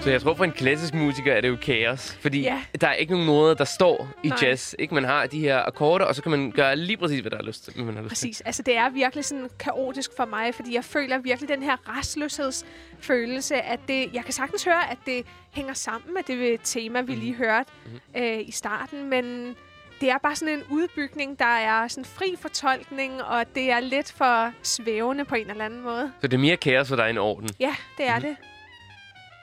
[0.00, 2.18] Så jeg tror, for en klassisk musiker er det jo kaos.
[2.20, 2.60] Fordi Ja.
[2.80, 4.38] der er ikke nogen noder, der står i Nej.
[4.42, 4.74] jazz.
[4.78, 4.94] Ikke?
[4.94, 7.42] Man har de her akkorder, og så kan man gøre lige præcis, hvad der er
[7.42, 7.84] lyst til.
[7.84, 8.08] Man har lyst til.
[8.08, 8.40] Præcis.
[8.40, 13.54] Altså, det er virkelig sådan kaotisk for mig, fordi jeg føler virkelig den her restløshedsfølelse,
[13.62, 17.34] at det, jeg kan sagtens høre, at det hænger sammen med det tema, vi lige
[17.34, 18.22] hørte Mhm.
[18.22, 19.54] øh, i starten, men
[20.00, 24.12] det er bare sådan en udbygning, der er sådan fri fortolkning, og det er lidt
[24.12, 26.12] for svævende på en eller anden måde.
[26.20, 27.48] Så det er mere kaos for dig end orden.
[27.60, 28.22] Ja, det er Mhm.
[28.28, 28.36] det.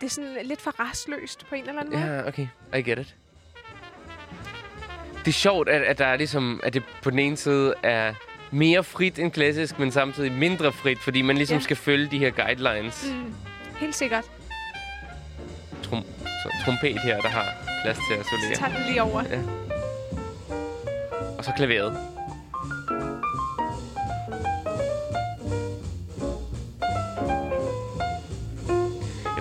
[0.02, 2.14] Det er sådan lidt for restløst på en eller anden måde.
[2.16, 2.48] Ja, okay.
[2.78, 3.16] I get it.
[5.20, 8.14] Det er sjovt, at, at der er ligesom, at det på den ene side er
[8.52, 11.62] mere frit end klassisk, men samtidig mindre frit, fordi man ligesom Ja.
[11.64, 13.06] skal følge de her guidelines.
[13.12, 13.34] Mm,
[13.80, 14.26] helt sikkert.
[15.84, 16.04] Trum,
[16.44, 17.46] så trompet her, der har
[17.84, 18.56] plads til at Så solere.
[18.56, 19.24] tager den lige over.
[21.38, 22.17] Og så klaveret.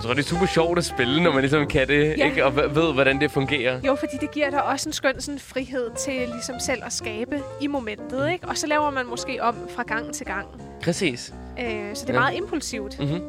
[0.07, 2.29] Tror, det er super sjovt at spille, når man ligesom kan det, Ja.
[2.29, 2.45] ikke?
[2.45, 3.81] Og ved, hvordan det fungerer.
[3.85, 7.41] Jo, fordi det giver dig også en skøn sådan, frihed til ligesom selv at skabe
[7.61, 8.47] i momentet, ikke?
[8.47, 10.47] Og så laver man måske om fra gang til gang.
[10.83, 11.33] Præcis.
[11.59, 12.19] Øh, så det er Ja.
[12.19, 12.99] meget impulsivt.
[12.99, 13.21] Mm-hmm.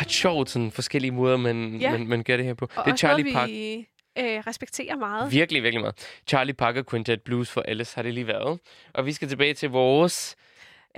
[0.00, 1.90] Ret sjovt, sådan forskellige måder, man, Ja.
[1.92, 2.68] man, man gør det her på.
[2.76, 3.46] Og det er Charlie Parker.
[3.52, 3.86] vi
[4.18, 5.32] øh, respekterer meget.
[5.32, 5.94] Virkelig, virkelig meget.
[6.28, 8.58] Charlie Parker Quintet Blues for Alice har det lige været.
[8.94, 10.36] Og vi skal tilbage til vores...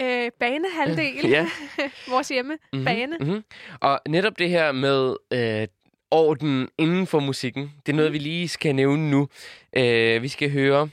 [0.01, 1.29] Øh, banehalvdel.
[1.31, 1.49] Ja.
[2.11, 3.17] Vores hjemmebane.
[3.21, 3.29] Mm-hmm.
[3.29, 3.45] Mm-hmm.
[3.81, 5.69] Og netop det her med øh,
[6.11, 9.29] orden inden for musikken, det er noget, vi lige skal nævne nu.
[9.77, 10.89] Øh, vi skal høre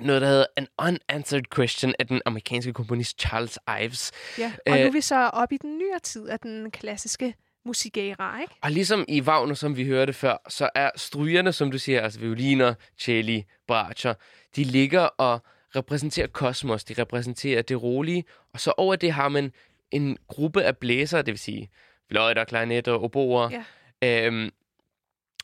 [0.00, 4.12] noget, der hedder An Unanswered Question af den amerikanske komponist Charles Ives.
[4.38, 4.52] Ja.
[4.66, 4.86] Og nu Øh.
[4.86, 7.34] er vi så oppe i den nyere tid af den klassiske
[7.66, 8.54] musikæra, ikke?
[8.62, 12.20] Og ligesom i Wagner, som vi hørte før, så er strygerne, som du siger, altså
[12.20, 14.14] violiner, celli, bratscher,
[14.56, 15.42] de ligger og
[15.76, 19.52] repræsenterer kosmos, de repræsenterer det rolige, og så over det har man
[19.90, 21.70] en gruppe af blæsere, det vil sige
[22.08, 23.50] fløjter, klarinetter, oboer,
[24.02, 24.26] ja.
[24.26, 24.50] øhm,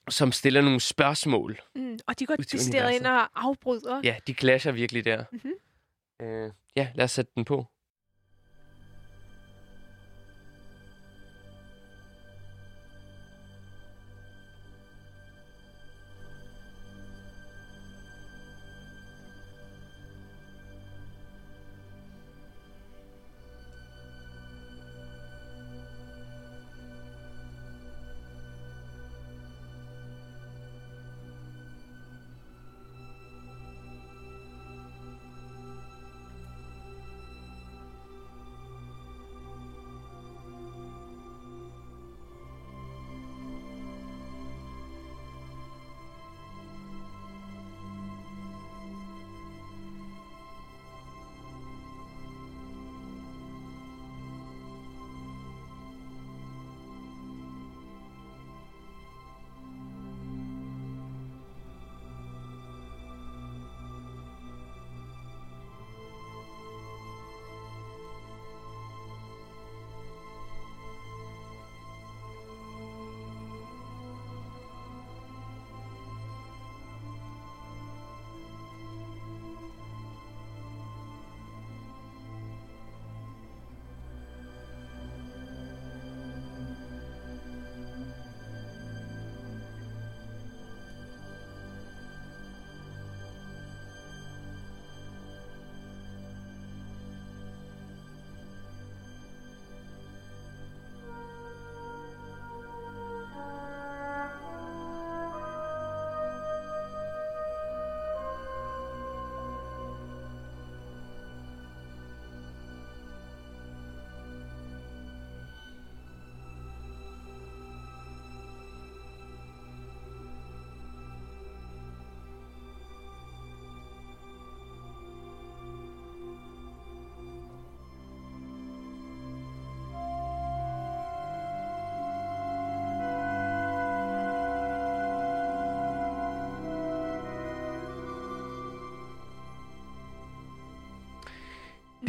[0.08, 1.60] som stiller nogle spørgsmål.
[1.74, 1.98] Mm.
[2.06, 4.00] Og de går decideret ind og afbryder.
[4.04, 5.24] Ja, de clasher virkelig der.
[5.32, 5.52] Mhm.
[6.22, 7.66] Øh, ja, lad os sætte den på.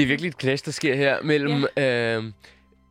[0.02, 1.66] Det er virkelig et clash, der sker her mellem...
[1.78, 2.18] Ja.
[2.18, 2.24] Øh,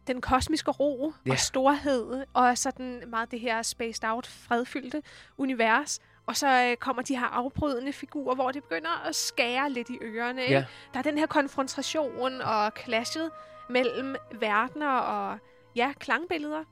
[0.07, 1.31] den kosmiske ro Ja.
[1.33, 5.03] og storhed, og sådan meget det her spaced out, fredfyldte
[5.39, 6.01] univers.
[6.27, 9.99] Og så øh, kommer de her afbrydende figurer, hvor det begynder at skære lidt i
[10.03, 10.43] ørerne.
[10.43, 10.55] Ikke?
[10.55, 10.65] Ja.
[10.93, 13.31] Der er den her konfrontation og clashet
[13.71, 15.39] mellem verdener og
[15.77, 16.65] ja, klangbilleder.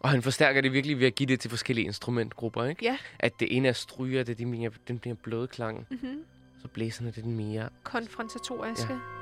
[0.00, 2.84] og han forstærker det virkelig ved at give det til forskellige instrumentgrupper, ikke?
[2.84, 2.96] Ja.
[3.18, 5.86] At det ene er stryger, det er de mere, den mere blødklang.
[5.90, 6.24] Mm-hmm.
[6.62, 7.68] Så blæserne, det den mere...
[7.82, 8.92] Konfrontatoriske.
[8.92, 9.17] Ja.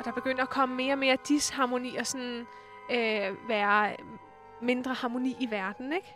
[0.00, 2.46] Og der begynder at komme mere og mere disharmoni og sådan
[2.90, 3.96] øh, være
[4.62, 6.06] mindre harmoni i verden, ikke?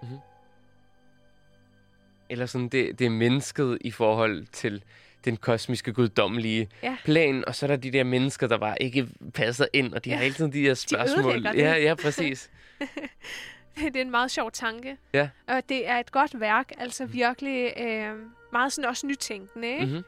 [2.30, 4.84] Eller sådan, det, det er mennesket i forhold til
[5.24, 6.96] den kosmiske, guddommelige Ja.
[7.04, 7.44] plan.
[7.46, 10.16] Og så er der de der mennesker, der bare ikke passer ind, og de ja.
[10.16, 11.42] Har hele tiden de her spørgsmål.
[11.44, 11.54] det.
[11.54, 12.50] ja, ja, præcis.
[13.76, 14.96] det er en meget sjov tanke.
[15.12, 15.28] Ja.
[15.48, 18.14] Og det er et godt værk, altså virkelig øh,
[18.52, 19.84] meget sådan også nytænkende, ikke?
[19.86, 20.02] mm-hmm.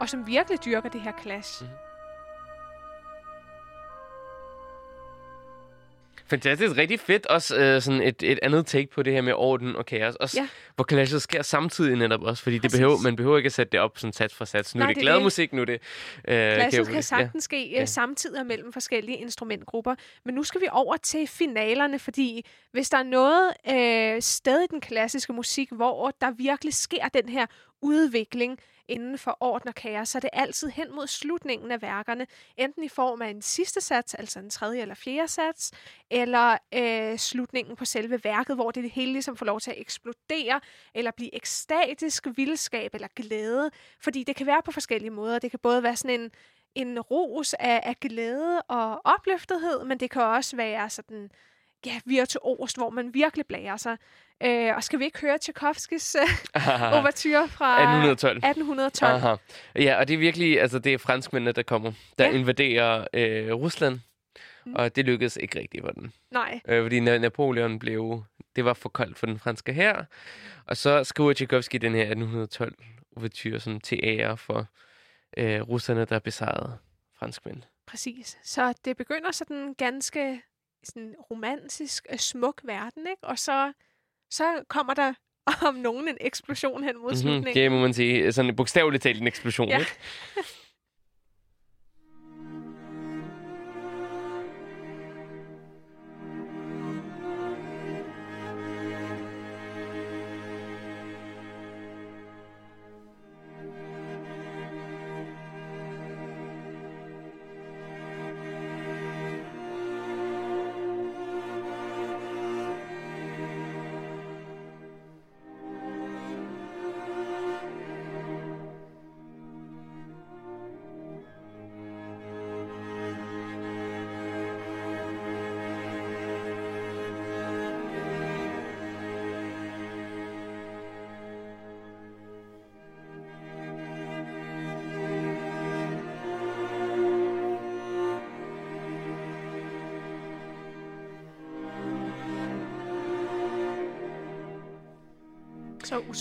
[0.00, 1.62] Og som virkelig dyrker det her clash.
[1.64, 1.72] Mhm.
[6.32, 6.76] Fantastisk.
[6.76, 7.26] Rigtig fedt.
[7.26, 10.14] Også øh, sådan et, et andet take på det her med orden og kaos.
[10.16, 10.48] Også, Ja.
[10.74, 12.42] Hvor clashet sker samtidig netop også.
[12.42, 14.74] Fordi det behøver, man behøver ikke at sætte det op sådan sats for sats.
[14.74, 15.22] Nu Nej, er det, det glad det.
[15.22, 15.80] musik, nu er det...
[16.28, 17.78] Øh, Clashet kan sagtens ske Ja.
[17.78, 17.84] ja.
[17.84, 19.94] samtidig mellem forskellige instrumentgrupper.
[20.24, 23.50] Men nu skal vi over til finalerne, fordi hvis der er noget
[24.16, 27.46] øh, sted i den klassiske musik, hvor der virkelig sker den her
[27.82, 28.58] udvikling
[28.88, 32.26] inden for orden og kaos, så er det altid hen mod slutningen af værkerne.
[32.56, 35.72] Enten i form af en sidste sats, altså en tredje eller fjerde sats,
[36.10, 40.60] eller øh, slutningen på selve værket, hvor det hele ligesom får lov til at eksplodere,
[40.94, 43.70] eller blive ekstatisk vildskab eller glæde.
[44.00, 45.38] Fordi det kan være på forskellige måder.
[45.38, 46.30] Det kan både være sådan en,
[46.74, 51.30] en ros af, af glæde og opløftethed, men det kan også være sådan
[51.86, 53.98] ja, virtuost, hvor man virkelig blærer sig.
[54.44, 56.62] Øh, og skal vi ikke høre Tchaikovskis øh,
[56.98, 58.36] overture fra 1812.
[58.36, 59.12] 1812?
[59.12, 59.36] Aha.
[59.76, 62.32] Ja, og det er virkelig, altså det er franskmændene, der kommer, der Ja.
[62.32, 64.00] invaderer øh, Rusland.
[64.66, 64.74] Mm.
[64.74, 66.12] Og det lykkedes ikke rigtigt for den.
[66.30, 68.24] Nej, Øh, fordi Na- Napoleon blev...
[68.56, 70.04] Det var for koldt for den franske her.
[70.66, 72.74] Og så skriver Tchaikovsky den her 1812
[73.16, 74.66] overture som til ære for
[75.36, 76.78] øh, russerne, der besejrede
[77.18, 77.62] franskmænd.
[77.86, 78.38] præcis.
[78.42, 80.42] Så det begynder sådan ganske
[80.84, 83.24] sådan romantisk, øh, smuk verden, ikke?
[83.24, 83.72] Og så,
[84.32, 85.12] så kommer der
[85.68, 87.16] om nogen en eksplosion hen mod Mm-hmm.
[87.22, 87.54] slutningen.
[87.62, 88.32] Det må man sige.
[88.32, 89.78] Sådan bogstaveligt talt en eksplosion, Ja.
[89.78, 89.90] ikke?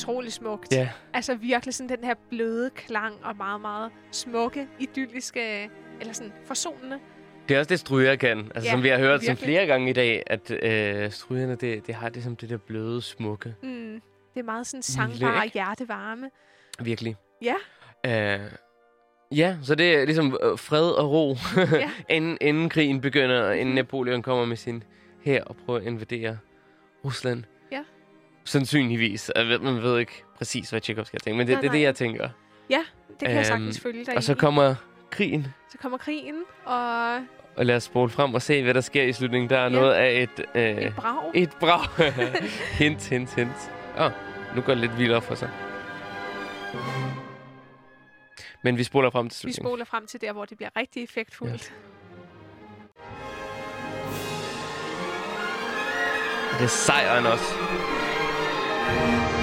[0.02, 0.72] utrolig smukt.
[0.74, 0.90] Ja.
[1.14, 7.00] Altså virkelig sådan den her bløde klang og meget, meget smukke, idylliske, eller sådan forsonende.
[7.50, 8.40] Det er også det, stryger kan.
[8.56, 9.48] Altså, Ja, som vi har hørt som virkelig.
[9.48, 13.02] flere gange i dag, at øh, strygerne, det, det har det som det der bløde,
[13.02, 13.56] smukke.
[13.64, 14.02] Mm.
[14.34, 15.54] Det er meget sådan Lille, sangbar og ikke?
[15.54, 16.30] hjertevarme.
[16.82, 17.16] Virkelig.
[17.42, 17.56] Ja.
[18.08, 18.42] Uh,
[19.38, 21.92] ja, så det er ligesom øh, fred og ro, Ja.
[22.16, 23.76] inden, inden krigen begynder, og inden.
[23.76, 24.84] Napoleon kommer med sin
[25.22, 26.38] her og prøver at invadere
[27.06, 27.44] Rusland.
[28.54, 28.60] Ja.
[28.60, 29.32] Sandsynligvis.
[29.36, 31.82] Jeg man ved ikke præcis, hvad Tchaikovsky har tænkt, men det, Nej, det er det,
[31.82, 32.30] jeg tænker.
[32.70, 34.76] Det kan jeg Øhm, sagtens følge dig Og så kommer
[35.10, 36.36] krigen, så kommer krigen,
[36.66, 37.14] og
[37.56, 39.50] og lad os spole frem og se, hvad der sker i slutningen.
[39.50, 39.70] Der er Ja.
[39.70, 40.46] noget af et...
[40.56, 41.32] Øh, et brag.
[41.34, 42.14] et brag.
[42.80, 43.72] hint, hint, hint.
[44.00, 44.12] Åh, oh,
[44.56, 45.50] nu går det lidt vildere for sig.
[48.64, 49.70] Men vi spoler frem til Vi slutningen.
[49.72, 51.74] spoler frem til der, hvor det bliver rigtig effektfuldt.
[56.60, 57.54] Det er sejren også.
[58.94, 59.41] Bye.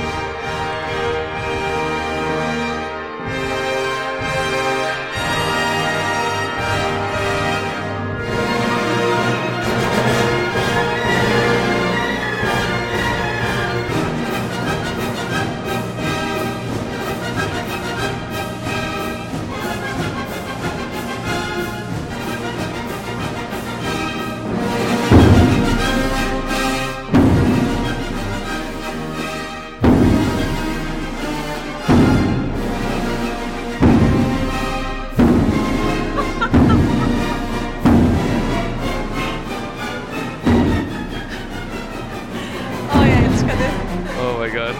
[44.39, 44.75] Oh my god.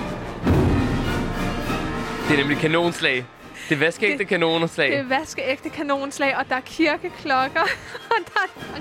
[2.29, 3.27] Det er nemlig kanonslag.
[3.69, 4.91] Det er vaskeægte kanonslag.
[4.91, 7.61] Det er vaskeægte kanonslag, og der er kirkeklokker,
[8.13, 8.81] og der er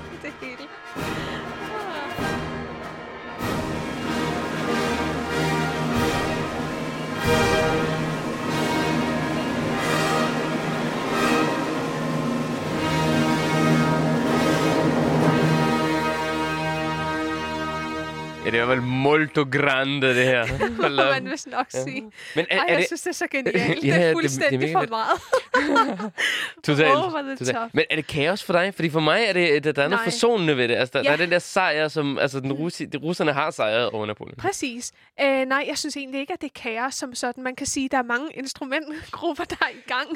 [18.47, 20.47] Ja, det er vel molto grande, det her.
[20.81, 22.01] Hold må man vist nok sige.
[22.35, 23.57] Men er, Ej, er jeg det synes, det er så genialt.
[23.59, 26.11] Ja, det det- er det fuldstændig er for meget.
[26.63, 27.73] totalt, over totalt.
[27.73, 28.73] Men er det kaos for dig?
[28.75, 30.11] Fordi for mig er det, der, der er noget Nej.
[30.11, 30.75] forsonende ved det.
[30.75, 31.03] Altså, der, Ja.
[31.03, 34.35] der er den der sejr, som altså, den russi, de russerne har sejret over Napoleon.
[34.37, 34.91] Præcis.
[35.21, 37.43] Øh, nej, jeg synes egentlig ikke, at det er kaos som sådan.
[37.43, 40.07] Man kan sige, at der er mange instrumentgrupper, der er i gang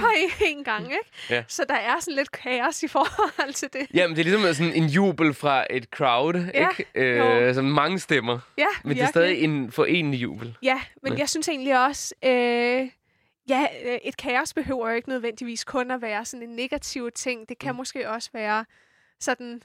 [0.00, 0.06] på
[0.40, 0.84] én gang.
[0.84, 0.96] Ikke?
[1.30, 1.42] Ja.
[1.48, 3.86] Så der er sådan lidt kaos i forhold til det.
[3.94, 6.90] Jamen, det er ligesom sådan en jubel fra et crowd, Ja, ikke?
[6.94, 8.38] Øh, som mange stemmer.
[8.58, 10.58] Ja, Men det er stadig en forenende jubel.
[10.62, 11.18] Ja, men Ja.
[11.18, 12.90] jeg synes egentlig også, øh,
[13.48, 17.48] ja, øh, et kaos behøver jo ikke nødvendigvis kun at være sådan en negativ ting.
[17.48, 17.76] Det kan Mm.
[17.76, 18.64] måske også være
[19.20, 19.62] sådan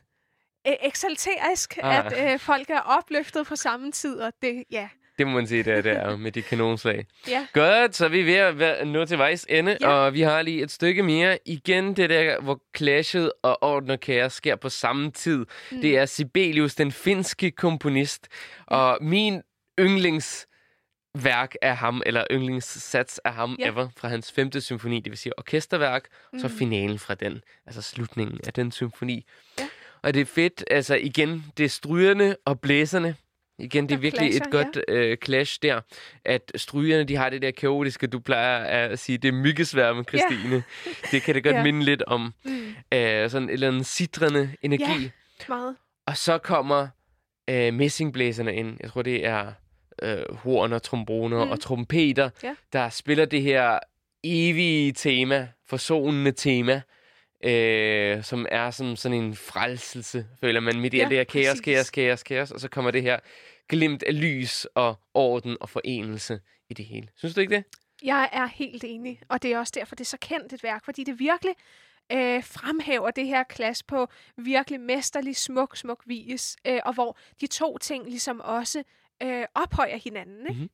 [0.68, 2.06] øh, eksalterisk, Ah.
[2.06, 4.90] at øh, folk er opløftet på samme tid, og det, ja.
[5.18, 7.06] Det må man sige, det er, det er med de kanonslag.
[7.30, 7.48] Ja.
[7.54, 9.88] Godt, så er vi ved at være nå til vejs ende, Ja.
[9.90, 11.38] og vi har lige et stykke mere.
[11.46, 15.46] Igen det der, hvor clashet og orden og kaos sker på samme tid.
[15.72, 15.82] Mm.
[15.82, 18.28] Det er Sibelius, den finske komponist,
[18.66, 19.42] og min
[19.80, 23.68] yndlingsværk af ham, eller yndlingssats af ham Ja.
[23.68, 26.40] ever, fra hans femte symfoni, det vil sige orkesterværk, mm.
[26.40, 29.26] så finalen fra den, altså slutningen af den symfoni.
[29.60, 29.68] Ja.
[30.02, 33.16] Og det er fedt, altså igen, det er strygerne og blæserne.
[33.60, 35.82] Igen, det er Der virkelig et clasher, godt øh, clash der,
[36.26, 40.64] at strygerne, de har det der kaotiske, du plejer at sige, det er myggesværme, Christine.
[41.12, 41.64] Det kan det godt Ja.
[41.64, 42.34] minde lidt om.
[42.46, 42.52] Mm,
[42.94, 45.04] Øh, sådan en eller anden sidrende energi.
[45.04, 45.10] Ja.
[45.50, 45.76] meget.
[46.06, 46.88] Og så kommer
[47.50, 48.78] øh, messingblæserne ind.
[48.82, 49.54] Jeg tror, det er
[50.02, 51.52] øh, horn og tromboner mm.
[51.52, 52.56] og trompeter, Ja.
[52.74, 53.80] der spiller det her
[54.24, 56.82] evige tema, forsonende tema,
[57.44, 61.24] øh, som er som sådan en frelselse, føler man, midt i Ja, alt det her
[61.24, 63.20] kaos, kaos, kaos, kaos, og så kommer det her
[63.68, 67.08] glimt af lys og orden og forenelse i det hele.
[67.16, 67.64] Synes du ikke det?
[68.04, 70.86] Jeg er helt enig, og det er også derfor, det er så kendt et værk,
[70.86, 71.56] fordi det virkelig
[72.12, 74.08] øh, fremhæver det her klasse på
[74.38, 78.84] virkelig mesterlig, smuk, smuk vis, øh, og hvor de to ting ligesom også
[79.24, 80.48] øh, ophøjer hinanden.
[80.50, 80.62] Ikke?
[80.62, 80.70] Mhm.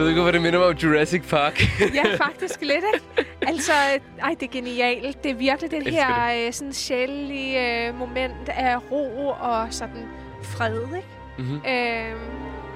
[0.00, 1.60] Jeg ved ikke, hvad det minder mig om Jurassic Park.
[1.94, 3.30] Ja, faktisk lidt, ikke?
[3.46, 3.72] Altså,
[4.22, 5.22] ej, det er genialt.
[5.24, 10.08] Det er virkelig det Elsker her øh, sådan sjældne øh, moment af ro og sådan
[10.42, 11.08] fred, ikke?
[11.38, 11.54] mm-hmm.
[11.56, 12.12] Øh,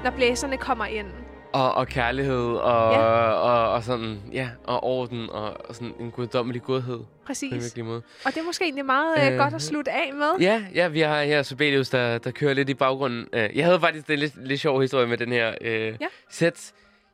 [0.05, 1.07] når blæserne kommer ind.
[1.53, 2.99] og, og kærlighed, og, Ja.
[3.31, 7.01] og, og sådan, ja, og orden, og, og sådan en guddommelig godhed.
[7.27, 7.77] Præcis.
[7.77, 8.03] måde.
[8.25, 10.31] Og det er måske egentlig meget øh, Øh, godt at slutte af med.
[10.41, 13.27] Ja, ja, vi har her Sibelius, der, der kører lidt i baggrunden.
[13.33, 16.07] Jeg havde faktisk en lidt, lidt sjov historie med den her øh, Ja.
[16.31, 16.73] sæt.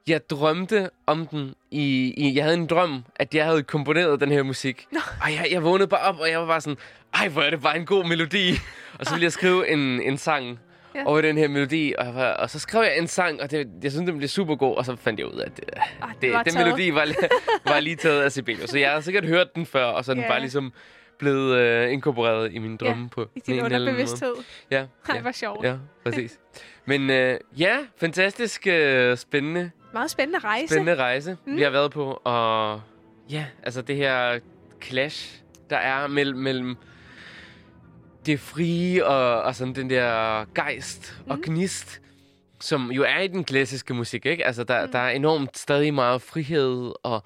[0.09, 2.35] Jeg drømte om den i, i...
[2.37, 4.87] Jeg havde en drøm, at jeg havde komponeret den her musik.
[4.93, 5.01] Nå.
[5.23, 6.77] Og jeg, jeg vågnede bare op, og jeg var bare sådan...
[7.15, 8.51] Ej, hvor er det bare en god melodi.
[8.99, 10.59] og så ville jeg skrive en, en sang
[10.95, 10.99] Ja.
[11.01, 11.05] ja.
[11.07, 11.95] over den her melodi.
[11.99, 14.57] Og, var, og så skrev jeg en sang, og det, jeg synes, den blev super
[14.57, 14.77] god.
[14.77, 15.65] Og så fandt jeg ud af, at det,
[16.03, 16.67] Ah, det, var den taget.
[16.67, 17.07] melodi var,
[17.65, 18.71] var lige taget af Sibelius.
[18.71, 20.29] Så jeg har sikkert hørt den før, og så er den Ja.
[20.31, 20.73] bare ligesom
[21.19, 24.35] blevet øh, inkorporeret i min drømme på I din underbevidsthed.
[24.71, 25.65] Ja, Ej, ja, hvor sjovt.
[25.67, 25.75] ja,
[26.05, 26.39] præcis.
[26.85, 30.67] Men øh, ja, fantastisk øh, spændende, Meget spændende rejse.
[30.75, 31.57] spændende rejse, Mm.
[31.57, 32.21] vi har været på.
[32.25, 32.81] Og
[33.31, 34.39] ja, altså det her
[34.83, 36.77] clash, der er mellem, mellem
[38.27, 41.31] det frie og, og sådan den der gejst mm.
[41.31, 42.01] og gnist,
[42.61, 44.47] som jo er i den klassiske musik, ikke?
[44.47, 44.93] Altså der, mm.
[44.93, 47.25] der er enormt stadig meget frihed og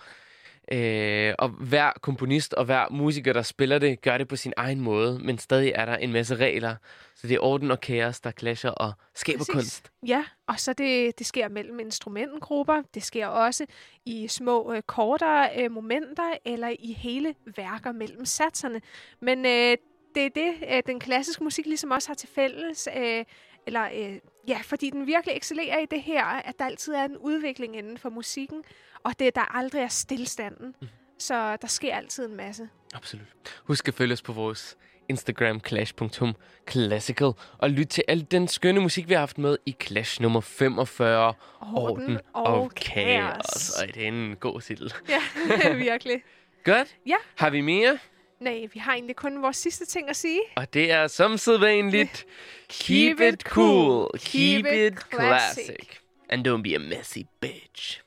[0.72, 4.80] Øh, og hver komponist og hver musiker, der spiller det, gør det på sin egen
[4.80, 6.76] måde, men stadig er der en masse regler.
[7.16, 9.52] Så det er orden og kaos, der clasher og skaber Præcis.
[9.54, 9.90] kunst.
[10.06, 12.82] Ja, og så det, det sker mellem instrumentgrupper.
[12.94, 13.66] Det sker også
[14.06, 18.80] i små, øh, kortere øh, momenter, eller i hele værker mellem satserne.
[19.20, 19.76] Men øh,
[20.14, 22.88] det er det, øh, den klassiske musik ligesom også har til fælles.
[22.96, 23.24] Øh,
[23.66, 27.16] eller øh, ja, fordi den virkelig excellerer i det her, at der altid er en
[27.16, 28.62] udvikling inden for musikken,
[29.04, 30.74] og det der aldrig er stillstanden.
[30.80, 30.88] Mm.
[31.18, 32.68] Så der sker altid en masse.
[32.94, 33.26] Absolut.
[33.64, 34.76] Husk at følge os på vores
[35.08, 40.22] Instagram, clash.classical, og lyt til al den skønne musik, vi har haft med i Clash
[40.22, 43.70] nummer 45, Orden og, Kaos.
[43.82, 44.92] Og det er en god titel.
[45.08, 46.22] Ja, virkelig.
[46.64, 46.96] Godt.
[47.06, 47.16] Ja.
[47.36, 47.98] Har vi mere?
[48.44, 50.40] Nej, vi har egentlig kun vores sidste ting at sige.
[50.56, 52.26] Og det er som sædvanligt,
[52.68, 55.86] keep it cool, keep it classic,
[56.28, 58.03] and don't be a messy bitch.